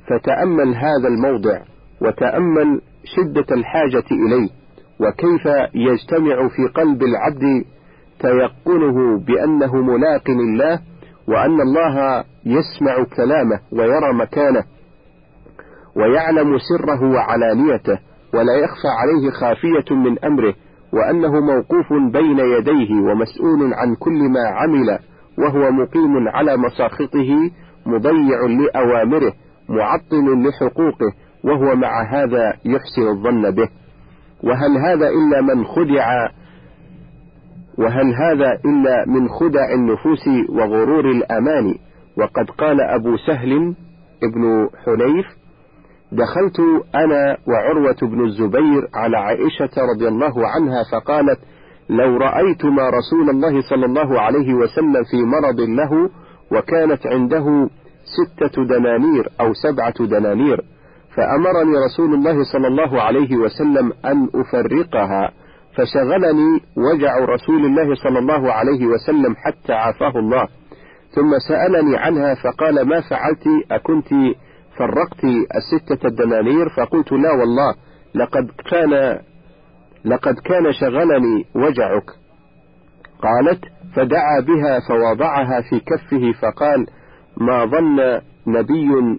فتأمل 0.08 0.76
هذا 0.76 1.08
الموضع 1.08 1.62
وتأمل 2.02 2.80
شدة 3.04 3.54
الحاجة 3.56 4.04
إليه. 4.12 4.48
وكيف 5.00 5.46
يجتمع 5.74 6.48
في 6.48 6.72
قلب 6.74 7.02
العبد 7.02 7.64
تيقنه 8.20 9.18
بأنه 9.18 9.76
ملاق 9.76 10.30
الله 10.30 10.80
وأن 11.28 11.60
الله 11.60 12.24
يسمع 12.44 13.04
كلامه 13.16 13.60
ويرى 13.72 14.12
مكانه. 14.14 14.77
ويعلم 15.98 16.58
سره 16.58 17.10
وعلانيته 17.10 17.98
ولا 18.34 18.54
يخفى 18.54 18.88
عليه 18.88 19.30
خافية 19.30 19.94
من 19.94 20.24
أمره 20.24 20.54
وأنه 20.92 21.40
موقوف 21.40 21.92
بين 22.12 22.38
يديه 22.38 22.94
ومسؤول 22.94 23.74
عن 23.74 23.94
كل 23.94 24.18
ما 24.18 24.48
عمل 24.48 24.98
وهو 25.38 25.70
مقيم 25.70 26.28
على 26.28 26.56
مساخطه 26.56 27.50
مضيع 27.86 28.40
لأوامره 28.46 29.32
معطل 29.68 30.48
لحقوقه 30.48 31.12
وهو 31.44 31.76
مع 31.76 32.02
هذا 32.02 32.54
يحسن 32.64 33.08
الظن 33.08 33.50
به. 33.50 33.68
وهل 34.44 34.78
هذا 34.78 35.08
إلا 35.08 35.40
من 35.40 35.64
خدع 35.64 36.28
وهل 37.78 38.14
هذا 38.14 38.52
إلا 38.64 39.04
من 39.06 39.28
خدع 39.28 39.72
النفوس 39.74 40.28
وغرور 40.48 41.10
الأمان؟ 41.10 41.74
وقد 42.18 42.50
قال 42.50 42.80
أبو 42.80 43.16
سهل 43.16 43.74
ابن 44.22 44.68
حنيف 44.84 45.26
دخلت 46.12 46.60
أنا 46.94 47.36
وعروة 47.48 47.96
بن 48.02 48.24
الزبير 48.24 48.88
على 48.94 49.16
عائشة 49.16 49.82
رضي 49.94 50.08
الله 50.08 50.48
عنها 50.48 50.82
فقالت 50.92 51.38
لو 51.90 52.16
رأيتما 52.16 52.82
رسول 52.90 53.30
الله 53.30 53.60
صلى 53.60 53.86
الله 53.86 54.20
عليه 54.20 54.54
وسلم 54.54 55.04
في 55.10 55.16
مرض 55.16 55.60
له 55.60 56.10
وكانت 56.52 57.06
عنده 57.06 57.70
ستة 58.16 58.64
دنانير 58.64 59.28
أو 59.40 59.52
سبعة 59.54 60.06
دنانير 60.06 60.60
فأمرني 61.16 61.76
رسول 61.86 62.14
الله 62.14 62.44
صلى 62.52 62.66
الله 62.66 63.02
عليه 63.02 63.36
وسلم 63.36 63.92
أن 64.04 64.28
أفرقها 64.34 65.30
فشغلني 65.76 66.60
وجع 66.76 67.18
رسول 67.18 67.64
الله 67.66 67.94
صلى 67.94 68.18
الله 68.18 68.52
عليه 68.52 68.86
وسلم 68.86 69.34
حتى 69.36 69.72
عافاه 69.72 70.18
الله 70.18 70.48
ثم 71.10 71.38
سألني 71.48 71.96
عنها 71.96 72.34
فقال 72.34 72.88
ما 72.88 73.00
فعلت؟ 73.00 73.44
أكنت 73.70 74.08
فرقت 74.78 75.24
الستة 75.56 76.06
الدنانير 76.06 76.68
فقلت 76.68 77.12
لا 77.12 77.32
والله 77.32 77.74
لقد 78.14 78.50
كان 78.70 79.18
لقد 80.04 80.34
كان 80.34 80.72
شغلني 80.72 81.44
وجعك. 81.54 82.10
قالت 83.22 83.64
فدعا 83.94 84.40
بها 84.40 84.80
فوضعها 84.88 85.60
في 85.60 85.80
كفه 85.80 86.32
فقال 86.42 86.86
ما 87.36 87.64
ظن 87.64 88.20
نبي 88.46 89.18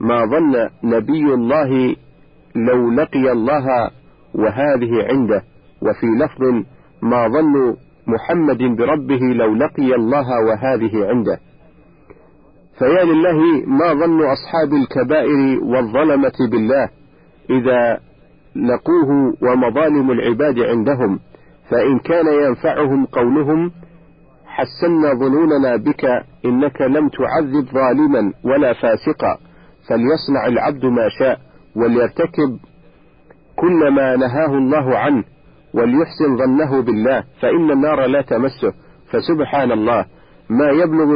ما 0.00 0.26
ظن 0.26 0.70
نبي 0.84 1.34
الله 1.34 1.96
لو 2.56 2.90
لقي 2.90 3.32
الله 3.32 3.90
وهذه 4.34 5.04
عنده. 5.10 5.42
وفي 5.82 6.06
لفظ 6.06 6.64
ما 7.02 7.28
ظن 7.28 7.76
محمد 8.06 8.58
بربه 8.76 9.20
لو 9.34 9.54
لقي 9.54 9.94
الله 9.94 10.26
وهذه 10.46 11.08
عنده. 11.08 11.38
فيا 12.78 13.04
لله 13.04 13.66
ما 13.66 13.94
ظن 13.94 14.20
أصحاب 14.22 14.72
الكبائر 14.72 15.64
والظلمة 15.64 16.32
بالله 16.50 16.88
إذا 17.50 18.00
لقوه 18.56 19.34
ومظالم 19.42 20.10
العباد 20.10 20.58
عندهم 20.58 21.20
فإن 21.70 21.98
كان 21.98 22.26
ينفعهم 22.26 23.06
قولهم 23.06 23.70
حسنا 24.46 25.14
ظنوننا 25.14 25.76
بك 25.76 26.04
إنك 26.44 26.80
لم 26.80 27.08
تعذب 27.08 27.64
ظالما 27.74 28.32
ولا 28.44 28.72
فاسقا 28.72 29.38
فليصنع 29.88 30.46
العبد 30.46 30.84
ما 30.84 31.08
شاء 31.18 31.38
وليرتكب 31.76 32.58
كل 33.56 33.90
ما 33.96 34.16
نهاه 34.16 34.58
الله 34.58 34.98
عنه 34.98 35.24
وليحسن 35.74 36.36
ظنه 36.36 36.82
بالله 36.82 37.24
فإن 37.40 37.70
النار 37.70 38.06
لا 38.06 38.22
تمسه 38.22 38.72
فسبحان 39.10 39.72
الله. 39.72 40.06
ما 40.50 40.70
يبلغ 40.70 41.14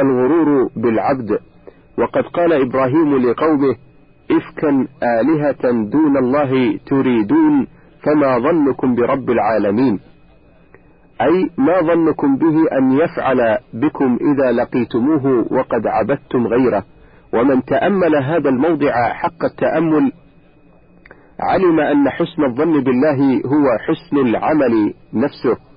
الغرور 0.00 0.70
بالعبد. 0.76 1.38
وقد 1.98 2.22
قال 2.22 2.52
إبراهيم 2.52 3.16
لقومه 3.18 3.74
إفكا 4.30 4.86
آلهة 5.20 5.90
دون 5.90 6.16
الله 6.16 6.78
تريدون 6.86 7.66
فما 8.02 8.38
ظنكم 8.38 8.94
برب 8.94 9.30
العالمين. 9.30 10.00
أي 11.20 11.50
ما 11.58 11.80
ظنكم 11.80 12.36
به 12.36 12.78
أن 12.78 12.92
يفعل 12.92 13.58
بكم 13.74 14.18
إذا 14.20 14.52
لقيتموه 14.52 15.46
وقد 15.52 15.86
عبدتم 15.86 16.46
غيره. 16.46 16.84
ومن 17.34 17.64
تأمل 17.64 18.16
هذا 18.16 18.48
الموضع 18.48 19.12
حق 19.12 19.44
التأمل 19.44 20.12
علم 21.40 21.80
أن 21.80 22.10
حسن 22.10 22.44
الظن 22.44 22.80
بالله 22.84 23.42
هو 23.46 23.64
حسن 23.86 24.16
العمل 24.16 24.94
نفسه. 25.14 25.71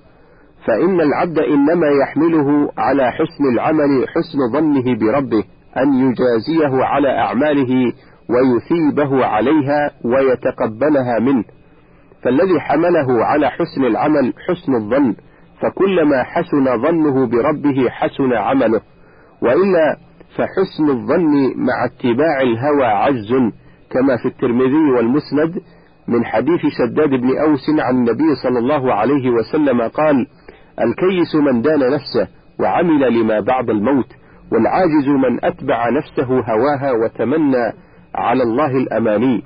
فإن 0.66 1.00
العبد 1.00 1.38
إنما 1.38 1.86
يحمله 2.02 2.70
على 2.78 3.10
حسن 3.12 3.44
العمل 3.52 4.06
حسن 4.08 4.52
ظنه 4.52 4.98
بربه 4.98 5.44
أن 5.76 5.94
يجازيه 5.94 6.84
على 6.84 7.18
أعماله 7.18 7.92
ويثيبه 8.30 9.26
عليها 9.26 9.90
ويتقبلها 10.04 11.18
منه. 11.20 11.44
فالذي 12.22 12.60
حمله 12.60 13.24
على 13.24 13.50
حسن 13.50 13.84
العمل 13.84 14.32
حسن 14.48 14.74
الظن 14.74 15.14
فكلما 15.60 16.22
حسن 16.22 16.82
ظنه 16.82 17.26
بربه 17.26 17.90
حسن 17.90 18.32
عمله. 18.32 18.80
وإلا 19.42 19.96
فحسن 20.36 20.90
الظن 20.90 21.52
مع 21.56 21.84
اتباع 21.84 22.40
الهوى 22.40 22.86
عجز 22.86 23.32
كما 23.90 24.16
في 24.16 24.28
الترمذي 24.28 24.90
والمسند 24.96 25.62
من 26.08 26.24
حديث 26.24 26.60
شداد 26.78 27.10
بن 27.10 27.38
أوس 27.38 27.70
عن 27.78 27.94
النبي 27.94 28.34
صلى 28.42 28.58
الله 28.58 28.94
عليه 28.94 29.30
وسلم 29.30 29.82
قال 29.82 30.26
الكيس 30.80 31.34
من 31.34 31.62
دان 31.62 31.78
نفسه 31.78 32.28
وعمل 32.60 33.20
لما 33.20 33.40
بعد 33.40 33.70
الموت 33.70 34.06
والعاجز 34.52 35.08
من 35.08 35.44
أتبع 35.44 35.88
نفسه 35.90 36.24
هواها 36.26 36.92
وتمنى 36.92 37.72
على 38.14 38.42
الله 38.42 38.76
الأماني. 38.76 39.42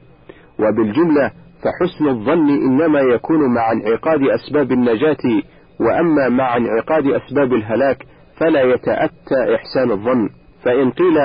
وبالجملة 0.58 1.30
فحسن 1.62 2.08
الظن 2.08 2.48
إنما 2.50 3.00
يكون 3.00 3.54
مع 3.54 3.72
انعقاد 3.72 4.20
أسباب 4.22 4.72
النجاة 4.72 5.42
وأما 5.80 6.28
مع 6.28 6.56
انعقاد 6.56 7.06
أسباب 7.06 7.52
الهلاك 7.52 8.06
فلا 8.40 8.62
يتأتى 8.62 9.54
إحسان 9.54 9.90
الظن. 9.90 10.28
فإن 10.64 10.90
قيل 10.90 11.16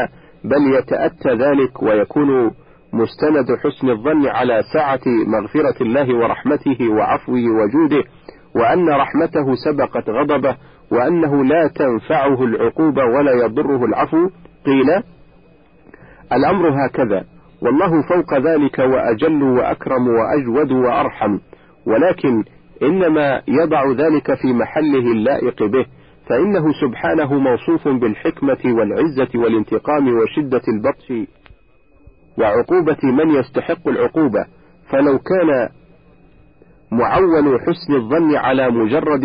بل 0.43 0.75
يتأتى 0.79 1.29
ذلك 1.29 1.83
ويكون 1.83 2.51
مستند 2.93 3.57
حسن 3.63 3.89
الظن 3.89 4.27
على 4.27 4.61
سعة 4.73 5.01
مغفرة 5.27 5.83
الله 5.83 6.15
ورحمته 6.17 6.89
وعفوه 6.89 7.35
وجوده 7.39 8.03
وأن 8.55 8.89
رحمته 8.89 9.55
سبقت 9.65 10.09
غضبه 10.09 10.55
وأنه 10.91 11.43
لا 11.43 11.67
تنفعه 11.75 12.43
العقوبة 12.43 13.05
ولا 13.05 13.31
يضره 13.45 13.85
العفو. 13.85 14.29
قيل 14.65 15.03
الأمر 16.33 16.85
هكذا 16.85 17.23
والله 17.61 18.01
فوق 18.09 18.37
ذلك 18.37 18.79
وأجل 18.79 19.43
وأكرم 19.43 20.07
وأجود 20.07 20.71
وأرحم 20.71 21.39
ولكن 21.87 22.43
إنما 22.83 23.41
يضع 23.47 23.91
ذلك 23.91 24.33
في 24.33 24.53
محله 24.53 25.11
اللائق 25.11 25.63
به 25.63 25.85
فإنه 26.29 26.65
سبحانه 26.81 27.33
موصوف 27.33 27.87
بالحكمة 27.87 28.59
والعزة 28.65 29.29
والانتقام 29.35 30.07
وشدة 30.17 30.61
البطش 30.67 31.29
وعقوبة 32.37 32.97
من 33.03 33.29
يستحق 33.29 33.87
العقوبة. 33.87 34.45
فلو 34.89 35.19
كان 35.19 35.69
معول 36.91 37.59
حسن 37.61 37.93
الظن 37.93 38.35
على 38.35 38.71
مجرد 38.71 39.23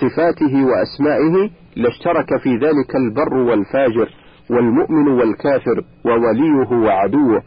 صفاته 0.00 0.64
وأسمائه 0.64 1.50
لاشترك 1.76 2.36
في 2.42 2.56
ذلك 2.56 2.96
البر 2.96 3.34
والفاجر 3.34 4.08
والمؤمن 4.50 5.08
والكافر 5.08 5.84
ووليه 6.04 6.86
وعدوه. 6.86 7.42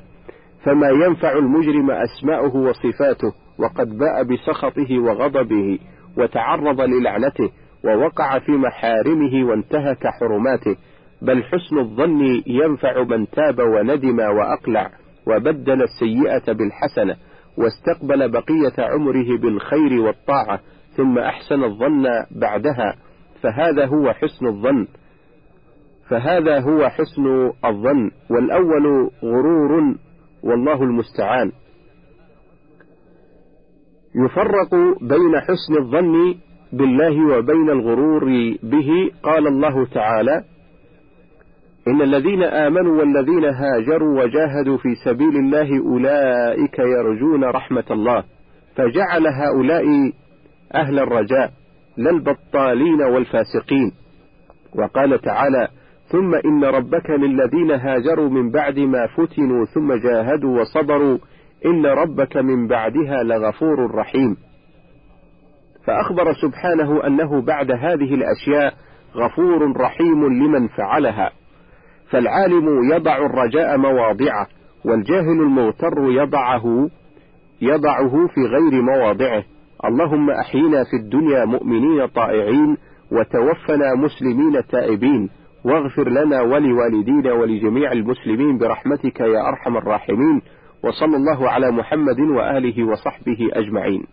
فما 0.64 0.90
ينفع 0.90 1.32
المجرم 1.32 1.92
أسماؤه 1.92 2.56
وصفاته 2.56 3.34
وقد 3.60 3.98
باء 3.98 4.24
بسخطه 4.24 5.00
وغضبه 5.00 5.80
وتعرض 6.18 6.82
للعنته 6.82 7.50
ووقع 7.86 8.40
في 8.40 8.52
محارمه 8.52 9.50
وانتهك 9.50 10.08
حرماته. 10.08 10.76
بل 11.22 11.44
حسن 11.44 11.78
الظن 11.80 12.42
ينفع 12.48 13.04
من 13.04 13.30
تاب 13.30 13.60
وندم 13.60 14.20
وأقلع 14.20 14.90
وبدل 15.28 15.82
السيئة 15.84 16.54
بالحسنة. 16.54 17.16
واستقبل 17.58 18.32
بقية 18.32 18.74
عمره 18.80 19.38
بالخير 19.38 20.02
والطاعة 20.02 20.60
ثم 20.98 21.18
أحسن 21.18 21.64
الظن 21.64 22.06
بعدها. 22.32 22.96
فهذا 23.42 23.86
هو 23.86 24.14
حسن 24.14 24.48
الظن. 24.48 24.88
فهذا 26.10 26.60
هو 26.60 26.90
حسن 26.90 27.52
الظن. 27.66 28.12
والأول 28.30 29.10
غرور 29.24 29.96
والله 30.44 30.84
المستعان. 30.84 31.52
يفرق 34.16 34.76
بين 35.02 35.40
حسن 35.42 35.78
الظن 35.82 36.36
بالله 36.74 37.38
وبين 37.38 37.70
الغرور 37.70 38.26
به. 38.64 39.12
قال 39.24 39.48
الله 39.48 39.86
تعالى 39.86 40.44
إن 41.88 42.02
الذين 42.02 42.44
آمنوا 42.44 43.00
والذين 43.00 43.46
هاجروا 43.46 44.24
وجاهدوا 44.24 44.78
في 44.78 44.96
سبيل 45.06 45.36
الله 45.36 45.80
أولئك 45.80 46.80
يرجون 46.80 47.44
رحمة 47.44 47.84
الله. 47.92 48.24
فجعل 48.76 49.28
هؤلاء 49.28 50.12
أهل 50.76 51.00
الرجاء 51.00 51.52
لا 51.98 52.10
البطالين 52.10 53.02
والفاسقين. 53.02 53.92
وقال 54.76 55.22
تعالى 55.22 55.68
ثم 56.08 56.36
إن 56.46 56.64
ربك 56.64 57.10
للذين 57.10 57.72
هاجروا 57.72 58.30
من 58.30 58.52
بعد 58.52 58.80
ما 58.80 59.08
فتنوا 59.08 59.66
ثم 59.66 59.94
جاهدوا 59.94 60.62
وصبروا 60.62 61.18
إن 61.66 61.86
ربك 61.86 62.38
من 62.38 62.68
بعدها 62.68 63.24
لغفور 63.24 63.96
رحيم. 63.96 64.38
فأخبر 65.86 66.34
سبحانه 66.34 67.08
أنه 67.08 67.42
بعد 67.42 67.72
هذه 67.72 68.14
الأشياء 68.14 68.74
غفور 69.16 69.78
رحيم 69.78 70.28
لمن 70.28 70.68
فعلها. 70.68 71.32
فالعالم 72.14 72.94
يضع 72.94 73.26
الرجاء 73.26 73.78
مواضعه 73.78 74.48
والجاهل 74.86 75.42
المغتر 75.42 76.12
يضعه 76.12 76.90
يضعه 77.62 78.28
في 78.28 78.42
غير 78.42 78.82
مواضعه. 78.82 79.44
اللهم 79.86 80.30
أحينا 80.30 80.84
في 80.84 80.96
الدنيا 81.04 81.46
مؤمنين 81.46 82.06
طائعين 82.06 82.78
وتوفنا 83.12 83.96
مسلمين 83.96 84.68
تائبين. 84.72 85.30
واغفر 85.66 86.10
لنا 86.10 86.42
ولوالدينا 86.42 87.34
ولجميع 87.34 87.92
المسلمين 87.92 88.58
برحمتك 88.58 89.20
يا 89.20 89.48
أرحم 89.50 89.78
الراحمين. 89.78 90.42
وصلى 90.84 91.18
الله 91.18 91.50
على 91.50 91.72
محمد 91.72 92.20
وآله 92.20 92.84
وصحبه 92.84 93.50
أجمعين. 93.54 94.04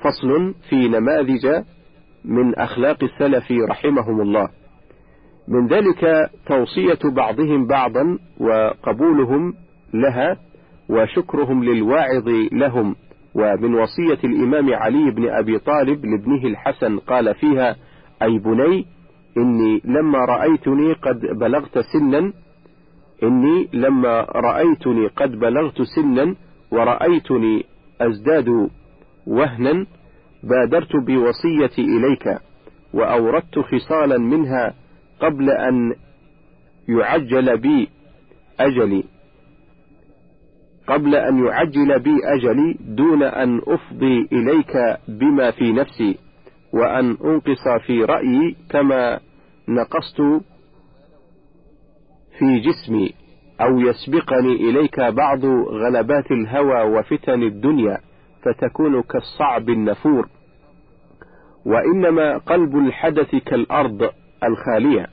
فصل 0.00 0.54
في 0.68 0.88
نماذج 0.88 1.64
من 2.24 2.54
أخلاق 2.54 3.04
السلف 3.04 3.52
رحمهم 3.70 4.20
الله. 4.20 4.48
من 5.48 5.66
ذلك 5.66 6.30
توصية 6.46 6.98
بعضهم 7.16 7.66
بعضا 7.66 8.18
وقبولهم 8.40 9.54
لها 9.94 10.36
وشكرهم 10.88 11.64
للواعظ 11.64 12.28
لهم. 12.52 12.96
ومن 13.34 13.74
وصية 13.74 14.18
الإمام 14.24 14.74
علي 14.74 15.10
بن 15.10 15.28
أبي 15.28 15.58
طالب 15.58 16.04
لابنه 16.06 16.44
الحسن 16.46 16.98
قال 16.98 17.34
فيها 17.34 17.76
أي 18.22 18.38
بني 18.38 18.86
إني 19.36 19.80
لما 19.84 20.18
رأيتني 20.18 20.92
قد 20.92 21.20
بلغت 21.20 21.78
سنا 21.78 22.32
إني 23.22 23.68
لما 23.72 24.20
رأيتني 24.20 25.06
قد 25.06 25.30
بلغت 25.38 25.82
سنا 25.82 26.34
ورأيتني 26.70 27.64
أزداد 28.00 28.70
وهنا 29.26 29.86
بادرت 30.42 30.96
بوصيتي 30.96 31.82
إليك 31.82 32.38
وأوردت 32.94 33.58
خصالا 33.58 34.18
منها 34.18 34.74
قبل 35.20 35.50
أن 35.50 35.94
يعجل 36.88 37.58
بي 37.58 37.88
أجلي. 38.60 39.04
قبل 40.86 41.14
أن 41.14 41.44
يعجل 41.44 41.98
بي 42.00 42.16
أجلي 42.24 42.76
دون 42.80 43.22
أن 43.22 43.60
أفضي 43.66 44.28
إليك 44.32 44.98
بما 45.08 45.50
في 45.50 45.72
نفسي 45.72 46.18
وأن 46.72 47.16
أنقص 47.24 47.68
في 47.86 48.04
رأيي 48.04 48.56
كما 48.70 49.20
نقصت 49.68 50.20
في 52.38 52.60
جسمي 52.60 53.14
أو 53.60 53.80
يسبقني 53.80 54.54
إليك 54.70 55.00
بعض 55.00 55.44
غلبات 55.68 56.30
الهوى 56.30 56.82
وفتن 56.98 57.42
الدنيا 57.42 57.98
فتكون 58.42 59.02
كالصعب 59.02 59.68
النفور. 59.68 60.28
وإنما 61.66 62.38
قلب 62.38 62.76
الحدث 62.76 63.36
كالأرض 63.36 64.10
الخالية 64.46 65.06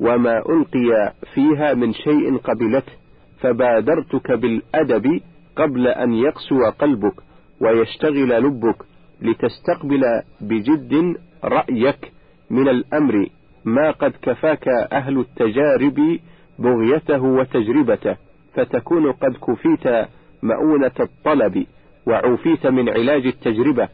وما 0.00 0.38
ألقي 0.38 1.12
فيها 1.34 1.74
من 1.74 1.92
شيء 1.92 2.36
قبلته 2.36 2.92
فبادرتك 3.40 4.32
بالأدب 4.32 5.20
قبل 5.56 5.86
أن 5.86 6.12
يقسو 6.12 6.70
قلبك 6.78 7.14
ويشتغل 7.60 8.28
لبك 8.28 8.76
لتستقبل 9.22 10.02
بجد 10.40 11.16
رأيك 11.44 12.12
من 12.50 12.68
الأمر. 12.68 13.26
ما 13.64 13.90
قد 13.90 14.12
كفاك 14.22 14.68
أهل 14.92 15.18
التجارب 15.18 16.18
بغيته 16.58 17.22
وتجربته 17.22 18.16
فتكون 18.54 19.12
قد 19.12 19.36
كفيت 19.36 20.08
مؤونة 20.42 20.92
الطلب 21.00 21.66
وعوفيت 22.06 22.66
من 22.66 22.88
علاج 22.88 23.26
التجربة 23.26 23.88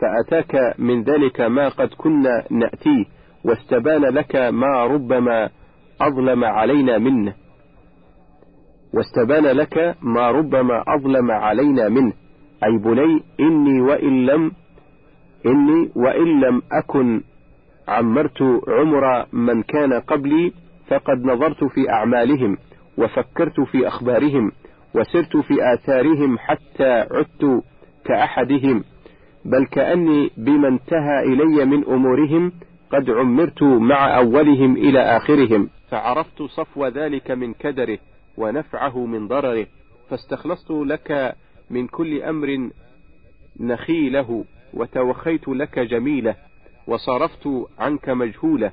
فأتاك 0.00 0.74
من 0.78 1.02
ذلك 1.02 1.40
ما 1.40 1.68
قد 1.68 1.88
كنا 1.96 2.44
نأتيه. 2.50 3.04
واستبان 3.48 4.02
لك 4.02 4.36
ما 4.36 4.84
ربما 4.86 5.50
أظلم 6.00 6.44
علينا 6.44 6.98
منه. 6.98 7.34
واستبان 8.94 9.44
لك 9.44 9.96
ما 10.02 10.30
ربما 10.30 10.84
أظلم 10.88 11.30
علينا 11.30 11.88
منه. 11.88 12.12
أي 12.64 12.78
بني 12.78 13.22
إني 13.40 13.80
وإن 13.80 14.26
لم 14.26 14.52
إني 15.46 15.90
وإن 15.96 16.40
لم 16.40 16.62
أكن 16.72 17.20
عمرت 17.88 18.42
عمر 18.68 19.26
من 19.32 19.62
كان 19.62 19.92
قبلي 19.92 20.52
فقد 20.88 21.18
نظرت 21.24 21.64
في 21.64 21.90
أعمالهم 21.90 22.56
وفكرت 22.98 23.60
في 23.60 23.88
أخبارهم 23.88 24.52
وسرت 24.94 25.36
في 25.36 25.54
آثارهم 25.74 26.38
حتى 26.38 26.90
عدت 26.90 27.62
كأحدهم 28.04 28.84
بل 29.44 29.66
كأني 29.66 30.30
بما 30.36 30.68
انتهى 30.68 31.22
إلي 31.22 31.64
من 31.64 31.84
أمورهم 31.84 32.52
قد 32.92 33.10
عمرت 33.10 33.62
مع 33.62 34.18
أولهم 34.18 34.76
إلى 34.76 35.00
آخرهم. 35.16 35.70
فعرفت 35.90 36.42
صفو 36.42 36.86
ذلك 36.86 37.30
من 37.30 37.54
كدره 37.54 37.98
ونفعه 38.36 39.06
من 39.06 39.28
ضرره 39.28 39.66
فاستخلصت 40.10 40.70
لك 40.70 41.36
من 41.70 41.86
كل 41.86 42.22
أمر 42.22 42.70
نخيله 43.60 44.44
وتوخيت 44.74 45.48
لك 45.48 45.78
جميله 45.78 46.36
وصرفت 46.86 47.48
عنك 47.78 48.08
مجهوله. 48.08 48.72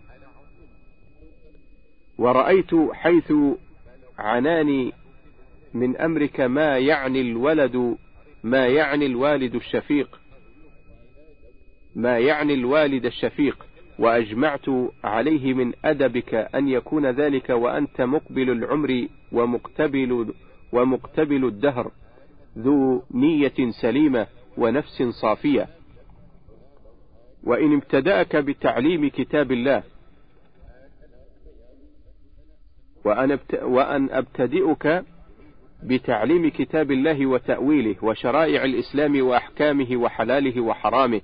ورأيت 2.17 2.75
حيث 2.93 3.33
عناني 4.19 4.93
من 5.73 5.97
أمرك 5.97 6.39
ما 6.39 6.77
يعني 6.77 7.21
الولد 7.21 7.97
ما 8.43 8.67
يعني 8.67 9.05
الوالد 9.05 9.55
الشفيق. 9.55 10.19
ما 11.95 12.17
يعني 12.17 12.53
الوالد 12.53 13.05
الشفيق. 13.05 13.65
وأجمعت 13.99 14.65
عليه 15.03 15.53
من 15.53 15.73
أدبك 15.85 16.33
أن 16.33 16.67
يكون 16.67 17.05
ذلك 17.05 17.49
وأنت 17.49 18.01
مقبل 18.01 18.49
العمر 18.49 19.07
ومقتبل 19.31 20.33
ومقتبل 20.71 21.45
الدهر 21.45 21.91
ذو 22.57 23.03
نية 23.11 23.71
سليمة 23.81 24.27
ونفس 24.57 25.03
صافية. 25.03 25.67
وإن 27.43 27.75
ابتدأك 27.75 28.35
بتعليم 28.35 29.09
كتاب 29.09 29.51
الله 29.51 29.83
وأن, 33.05 33.39
وأن 33.61 34.09
أبتدئك 34.09 35.03
بتعليم 35.83 36.49
كتاب 36.49 36.91
الله 36.91 37.25
وتأويله 37.25 37.95
وشرائع 38.01 38.63
الإسلام 38.63 39.21
وأحكامه 39.21 39.97
وحلاله 39.97 40.61
وحرامه. 40.61 41.21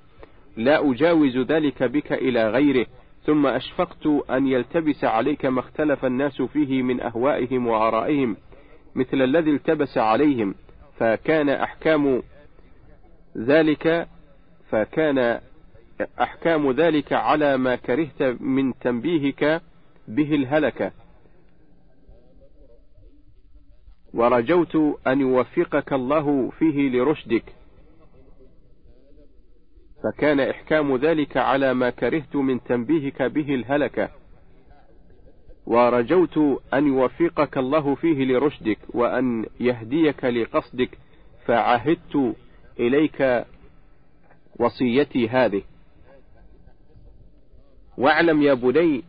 لا 0.56 0.90
أجاوز 0.90 1.38
ذلك 1.38 1.82
بك 1.82 2.12
إلى 2.12 2.50
غيره 2.50 2.86
ثم 3.24 3.46
أشفقت 3.46 4.06
أن 4.30 4.46
يلتبس 4.46 5.04
عليك 5.04 5.44
ما 5.44 5.60
اختلف 5.60 6.04
الناس 6.04 6.42
فيه 6.42 6.82
من 6.82 7.00
أهوائهم 7.00 7.66
وآرائهم 7.66 8.36
مثل 8.94 9.22
الذي 9.22 9.50
التبس 9.50 9.98
عليهم 9.98 10.54
فكان 10.98 11.48
أحكام 11.48 12.22
ذلك 13.36 14.08
فكان 14.70 15.40
أحكام 16.20 16.70
ذلك 16.70 17.12
على 17.12 17.56
ما 17.56 17.76
كرهت 17.76 18.22
من 18.40 18.78
تنبيهك 18.78 19.62
به 20.08 20.34
الهلكة 20.34 20.92
ورجوت 24.14 24.76
أن 25.06 25.20
يوفقك 25.20 25.92
الله 25.92 26.50
فيه 26.58 26.90
لرشدك. 26.90 27.44
فكان 30.02 30.40
إحكام 30.40 30.96
ذلك 30.96 31.36
على 31.36 31.74
ما 31.74 31.90
كرهت 31.90 32.36
من 32.36 32.64
تنبيهك 32.64 33.22
به 33.22 33.54
الهلكة. 33.54 34.10
ورجوت 35.66 36.38
أن 36.74 36.86
يوفقك 36.86 37.58
الله 37.58 37.94
فيه 37.94 38.24
لرشدك 38.24 38.78
وأن 38.88 39.46
يهديك 39.60 40.24
لقصدك 40.24 40.98
فعهدت 41.46 42.34
إليك 42.80 43.44
وصيتي 44.58 45.28
هذه. 45.28 45.62
واعلم 47.98 48.42
يا 48.42 48.54
بني 48.54 49.04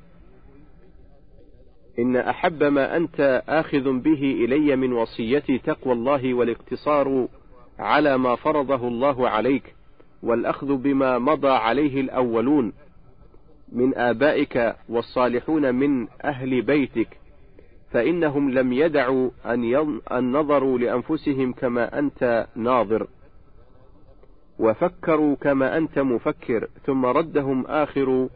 إن 1.99 2.15
أحب 2.15 2.63
ما 2.63 2.97
أنت 2.97 3.43
آخذ 3.47 3.99
به 3.99 4.45
إلي 4.45 4.75
من 4.75 4.93
وصيتي 4.93 5.57
تقوى 5.57 5.93
الله 5.93 6.33
والاقتصار 6.33 7.27
على 7.79 8.17
ما 8.17 8.35
فرضه 8.35 8.87
الله 8.87 9.29
عليك. 9.29 9.75
والأخذ 10.23 10.75
بما 10.75 11.19
مضى 11.19 11.51
عليه 11.51 12.01
الأولون 12.01 12.73
من 13.71 13.97
آبائك 13.97 14.75
والصالحون 14.89 15.75
من 15.75 16.07
أهل 16.23 16.61
بيتك 16.61 17.17
فإنهم 17.91 18.51
لم 18.51 18.73
يدعوا 18.73 19.29
أن, 19.45 20.31
نظروا 20.31 20.79
لأنفسهم 20.79 21.53
كما 21.53 21.99
أنت 21.99 22.47
ناظر. 22.55 23.07
وفكروا 24.59 25.35
كما 25.35 25.77
أنت 25.77 25.99
مفكر 25.99 26.67
ثم 26.85 27.05
ردهم 27.05 27.65
آخر 27.65 28.29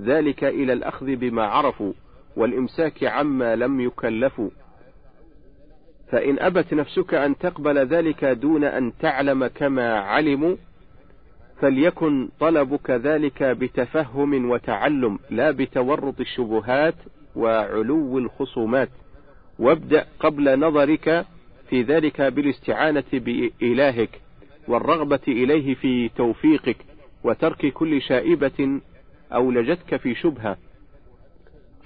ذلك 0.00 0.44
إلى 0.44 0.72
الأخذ 0.72 1.16
بما 1.16 1.44
عرفوا 1.44 1.92
والإمساك 2.36 3.04
عما 3.04 3.56
لم 3.56 3.80
يكلفوا. 3.80 4.50
فإن 6.10 6.38
أبت 6.38 6.74
نفسك 6.74 7.14
أن 7.14 7.38
تقبل 7.38 7.78
ذلك 7.78 8.24
دون 8.24 8.64
أن 8.64 8.92
تعلم 9.00 9.46
كما 9.46 10.00
علموا 10.00 10.56
فليكن 11.62 12.28
طلبك 12.40 12.90
ذلك 12.90 13.42
بتفهم 13.42 14.50
وتعلم 14.50 15.18
لا 15.30 15.50
بتورط 15.50 16.20
الشبهات 16.20 16.94
وعلو 17.36 18.18
الخصومات. 18.18 18.88
وابدأ 19.58 20.06
قبل 20.20 20.58
نظرك 20.58 21.26
في 21.68 21.82
ذلك 21.82 22.20
بالاستعانة 22.22 23.04
بإلهك 23.12 24.20
والرغبة 24.68 25.20
إليه 25.28 25.74
في 25.74 26.08
توفيقك 26.08 26.76
وترك 27.24 27.66
كل 27.72 28.02
شائبة 28.02 28.80
أولجتك 29.32 29.96
في 29.96 30.14
شبهة 30.14 30.56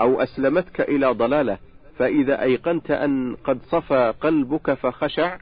أو 0.01 0.23
أسلمتك 0.23 0.81
إلى 0.81 1.07
ضلالة. 1.07 1.59
فإذا 1.99 2.43
أيقنت 2.43 2.91
أن 2.91 3.37
قد 3.45 3.59
صفى 3.71 4.15
قلبك 4.21 4.73
فخشع 4.75 5.39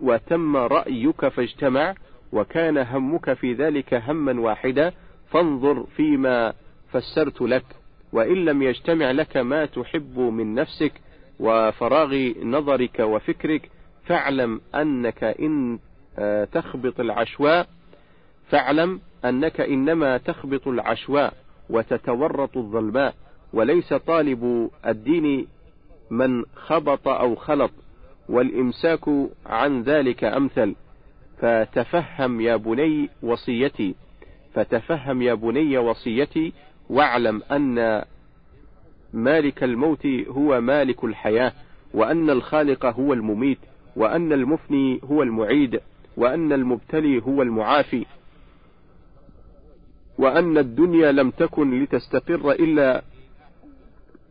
وتم 0.00 0.56
رأيك 0.56 1.28
فاجتمع 1.28 1.94
وكان 2.34 2.78
همك 2.78 3.32
في 3.32 3.52
ذلك 3.52 3.94
هما 3.94 4.40
واحدا 4.40 4.92
فانظر 5.30 5.86
فيما 5.96 6.52
فسرت 6.92 7.42
لك 7.42 7.64
وإن 8.12 8.44
لم 8.44 8.62
يجتمع 8.62 9.10
لك 9.10 9.36
ما 9.36 9.66
تحب 9.66 10.18
من 10.18 10.54
نفسك 10.54 10.92
وفراغ 11.40 12.32
نظرك 12.42 12.98
وفكرك 13.00 13.70
فاعلم 14.06 14.60
أنك 14.74 15.24
إن 15.24 15.78
آه، 16.18 16.44
تخبط 16.44 17.00
العشواء 17.00 17.66
فاعلم 18.50 19.00
أنك 19.24 19.60
إنما 19.60 20.18
تخبط 20.18 20.68
العشواء 20.68 21.34
وتتورط 21.70 22.56
الظلماء 22.56 23.14
وليس 23.52 23.94
طالب 23.94 24.70
الدين 24.86 25.46
من 26.10 26.44
خبط 26.56 27.08
أو 27.08 27.34
خلط 27.34 27.70
والإمساك 28.28 29.00
عن 29.46 29.82
ذلك 29.82 30.24
أمثل. 30.24 30.74
فتفهم 31.44 32.40
يا 32.40 32.56
بني 32.56 33.10
وصيتي 33.22 33.94
فتفهم 34.54 35.22
يا 35.22 35.34
بني 35.34 35.78
وصيتي 35.78 36.52
واعلم 36.90 37.42
أن 37.52 38.04
مالك 39.12 39.64
الموت 39.64 40.06
هو 40.28 40.60
مالك 40.60 41.04
الحياة 41.04 41.52
وأن 41.94 42.30
الخالق 42.30 42.86
هو 42.86 43.12
المميت 43.12 43.58
وأن 43.96 44.32
المفني 44.32 45.00
هو 45.04 45.22
المعيد 45.22 45.80
وأن 46.16 46.52
المبتلي 46.52 47.22
هو 47.22 47.42
المعافي 47.42 48.06
وأن 50.18 50.58
الدنيا 50.58 51.12
لم 51.12 51.30
تكن 51.30 51.82
لتستقر 51.82 52.52
إلا 52.52 53.02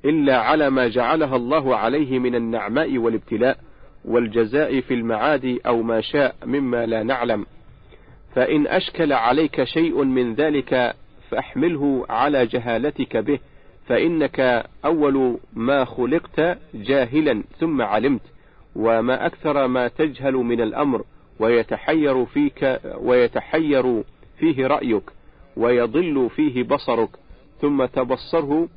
إلا 0.06 0.38
على 0.38 0.70
ما 0.70 0.88
جعلها 0.88 1.36
الله 1.36 1.76
عليه 1.76 2.20
من 2.20 2.36
النعماء 2.36 2.98
والابتلاء. 2.98 3.58
والجزاء 4.06 4.82
في 4.82 4.94
المعاد 4.94 5.60
أو 5.66 5.82
ما 5.82 6.02
شاء 6.02 6.36
مما 6.46 6.86
لا 6.86 7.04
نعلم. 7.04 7.46
فإن 8.36 8.68
أشكل 8.68 9.14
عليك 9.14 9.64
شيء 9.64 10.04
من 10.04 10.34
ذلك 10.34 10.96
فأحمله 11.30 12.06
على 12.10 12.46
جهالتك 12.46 13.18
به 13.18 13.40
فإنك 13.88 14.66
أول 14.86 15.38
ما 15.54 15.86
خلقت 15.86 16.58
جاهلا 16.74 17.44
ثم 17.60 17.82
علمت 17.82 18.22
وما 18.76 19.26
أكثر 19.26 19.68
ما 19.68 19.88
تجهل 19.88 20.34
من 20.34 20.62
الأمر 20.62 21.04
ويتحير 21.40 22.26
فيك 22.26 22.80
ويتحير 22.98 24.04
فيه 24.40 24.68
رأيك 24.68 25.04
ويضل 25.58 26.30
فيه 26.36 26.64
بصرك 26.64 27.10
ثم 27.62 27.86
تبصره 27.86 28.70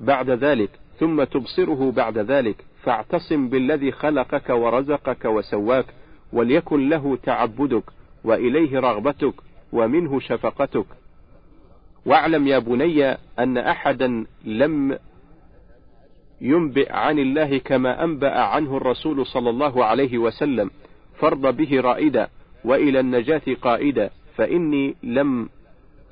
بعد 0.00 0.30
ذلك 0.30 0.70
ثم 0.98 1.24
تبصره 1.24 1.90
بعد 1.90 2.18
ذلك. 2.18 2.64
فاعتصم 2.82 3.48
بالذي 3.48 3.92
خلقك 3.92 4.50
ورزقك 4.50 5.24
وسواك 5.24 5.86
وليكن 6.32 6.88
له 6.88 7.18
تعبدك 7.22 7.84
وإليه 8.24 8.80
رغبتك 8.80 9.34
ومنه 9.72 10.20
شفقتك. 10.20 10.86
واعلم 12.06 12.46
يا 12.48 12.58
بني 12.58 13.16
أن 13.38 13.58
أحدا 13.58 14.26
لم 14.44 14.98
ينبئ 16.40 16.92
عن 16.92 17.18
الله 17.18 17.58
كما 17.58 18.04
أنبأ 18.04 18.40
عنه 18.40 18.76
الرسول 18.76 19.26
صلى 19.26 19.50
الله 19.50 19.84
عليه 19.84 20.18
وسلم. 20.18 20.70
فرض 21.18 21.56
به 21.56 21.80
رائدا 21.80 22.28
وإلى 22.64 23.00
النجاة 23.00 23.42
قائدا 23.62 24.10
فإني 24.36 24.94
لم 25.02 25.48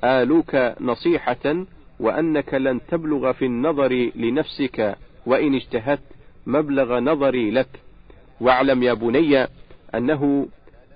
آلوك 0.03 0.55
نصيحة 0.81 1.65
وأنك 1.99 2.53
لن 2.53 2.79
تبلغ 2.87 3.31
في 3.31 3.45
النظر 3.45 4.11
لنفسك 4.15 4.97
وإن 5.25 5.55
اجتهدت 5.55 6.01
مبلغ 6.47 6.99
نظري 6.99 7.51
لك. 7.51 7.67
واعلم 8.41 8.83
يا 8.83 8.93
بني 8.93 9.47
أنه 9.95 10.47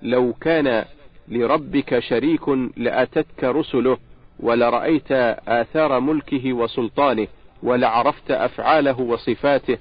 لو 0.02 0.32
كان 0.32 0.84
لربك 1.28 1.98
شريك 1.98 2.48
لأتتك 2.76 3.44
رسله 3.44 3.98
ولرأيت 4.40 5.12
آثار 5.48 6.00
ملكه 6.00 6.52
وسلطانه 6.52 7.26
ولعرفت 7.62 8.30
أفعاله 8.30 9.00
وصفاته 9.00 9.78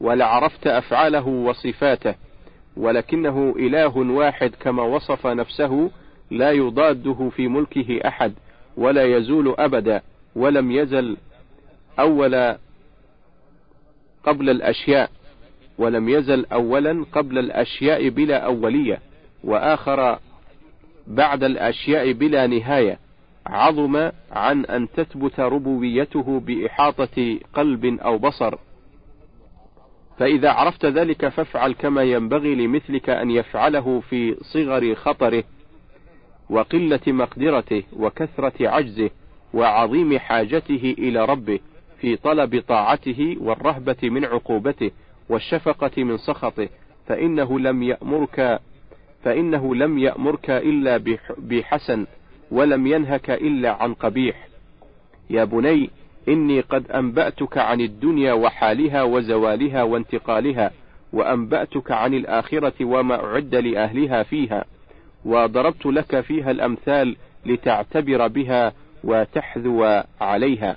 ولعرفت 0.00 0.66
أفعاله 0.66 1.26
وصفاته 1.26 2.14
ولكنه 2.76 3.54
إله 3.58 3.96
واحد 3.96 4.52
كما 4.60 4.82
وصف 4.82 5.26
نفسه 5.26 5.90
لا 6.30 6.50
يضاده 6.50 7.30
في 7.36 7.48
ملكه 7.48 8.00
أحد 8.08 8.32
ولا 8.76 9.04
يزول 9.16 9.54
أبدا 9.58 10.02
ولم 10.36 10.70
يزل 10.72 11.16
أول 11.98 12.56
قبل 14.26 14.50
الأشياء 14.50 15.10
ولم 15.78 16.08
يزل 16.08 16.46
أولا 16.52 17.04
قبل 17.12 17.38
الأشياء 17.38 18.08
بلا 18.08 18.36
أولية 18.36 19.00
وآخر 19.44 20.18
بعد 21.06 21.44
الأشياء 21.44 22.12
بلا 22.12 22.46
نهاية. 22.46 22.98
عظم 23.46 24.10
عن 24.32 24.64
أن 24.64 24.88
تثبت 24.90 25.40
ربوبيته 25.40 26.40
بإحاطة 26.40 27.38
قلب 27.54 27.84
أو 27.84 28.18
بصر. 28.18 28.58
فإذا 30.18 30.50
عرفت 30.50 30.86
ذلك 30.86 31.28
فافعل 31.28 31.72
كما 31.72 32.02
ينبغي 32.02 32.54
لمثلك 32.54 33.10
أن 33.10 33.30
يفعله 33.30 34.00
في 34.00 34.36
صغر 34.42 34.94
خطره 34.94 35.44
وقلة 36.50 37.00
مقدرته 37.06 37.82
وكثرة 37.92 38.68
عجزه 38.68 39.10
وعظيم 39.54 40.18
حاجته 40.18 40.94
إلى 40.98 41.24
ربه. 41.24 41.60
في 42.00 42.16
طلب 42.16 42.62
طاعته 42.68 43.36
والرهبة 43.40 43.96
من 44.02 44.24
عقوبته 44.24 44.90
والشفقة 45.28 46.04
من 46.04 46.16
سخطه 46.16 46.68
فإنه 47.06 47.58
لم 47.58 47.82
يأمرك 47.82 48.60
فإنه 49.24 49.74
لم 49.74 49.98
يأمرك 49.98 50.50
إلا 50.50 51.16
بحسن 51.38 52.06
ولم 52.50 52.86
ينهك 52.86 53.30
إلا 53.30 53.82
عن 53.82 53.94
قبيح. 53.94 54.48
يا 55.30 55.44
بني 55.44 55.90
إني 56.28 56.60
قد 56.60 56.90
أنبأتك 56.90 57.58
عن 57.58 57.80
الدنيا 57.80 58.32
وحالها 58.32 59.02
وزوالها 59.02 59.82
وانتقالها 59.82 60.70
وأنبأتك 61.12 61.90
عن 61.90 62.14
الآخرة 62.14 62.84
وما 62.84 63.24
أعد 63.24 63.54
لأهلها 63.54 64.22
فيها 64.22 64.64
وضربت 65.24 65.86
لك 65.86 66.20
فيها 66.20 66.50
الأمثال 66.50 67.16
لتعتبر 67.46 68.26
بها 68.26 68.72
وتحذو 69.04 70.02
عليها. 70.20 70.76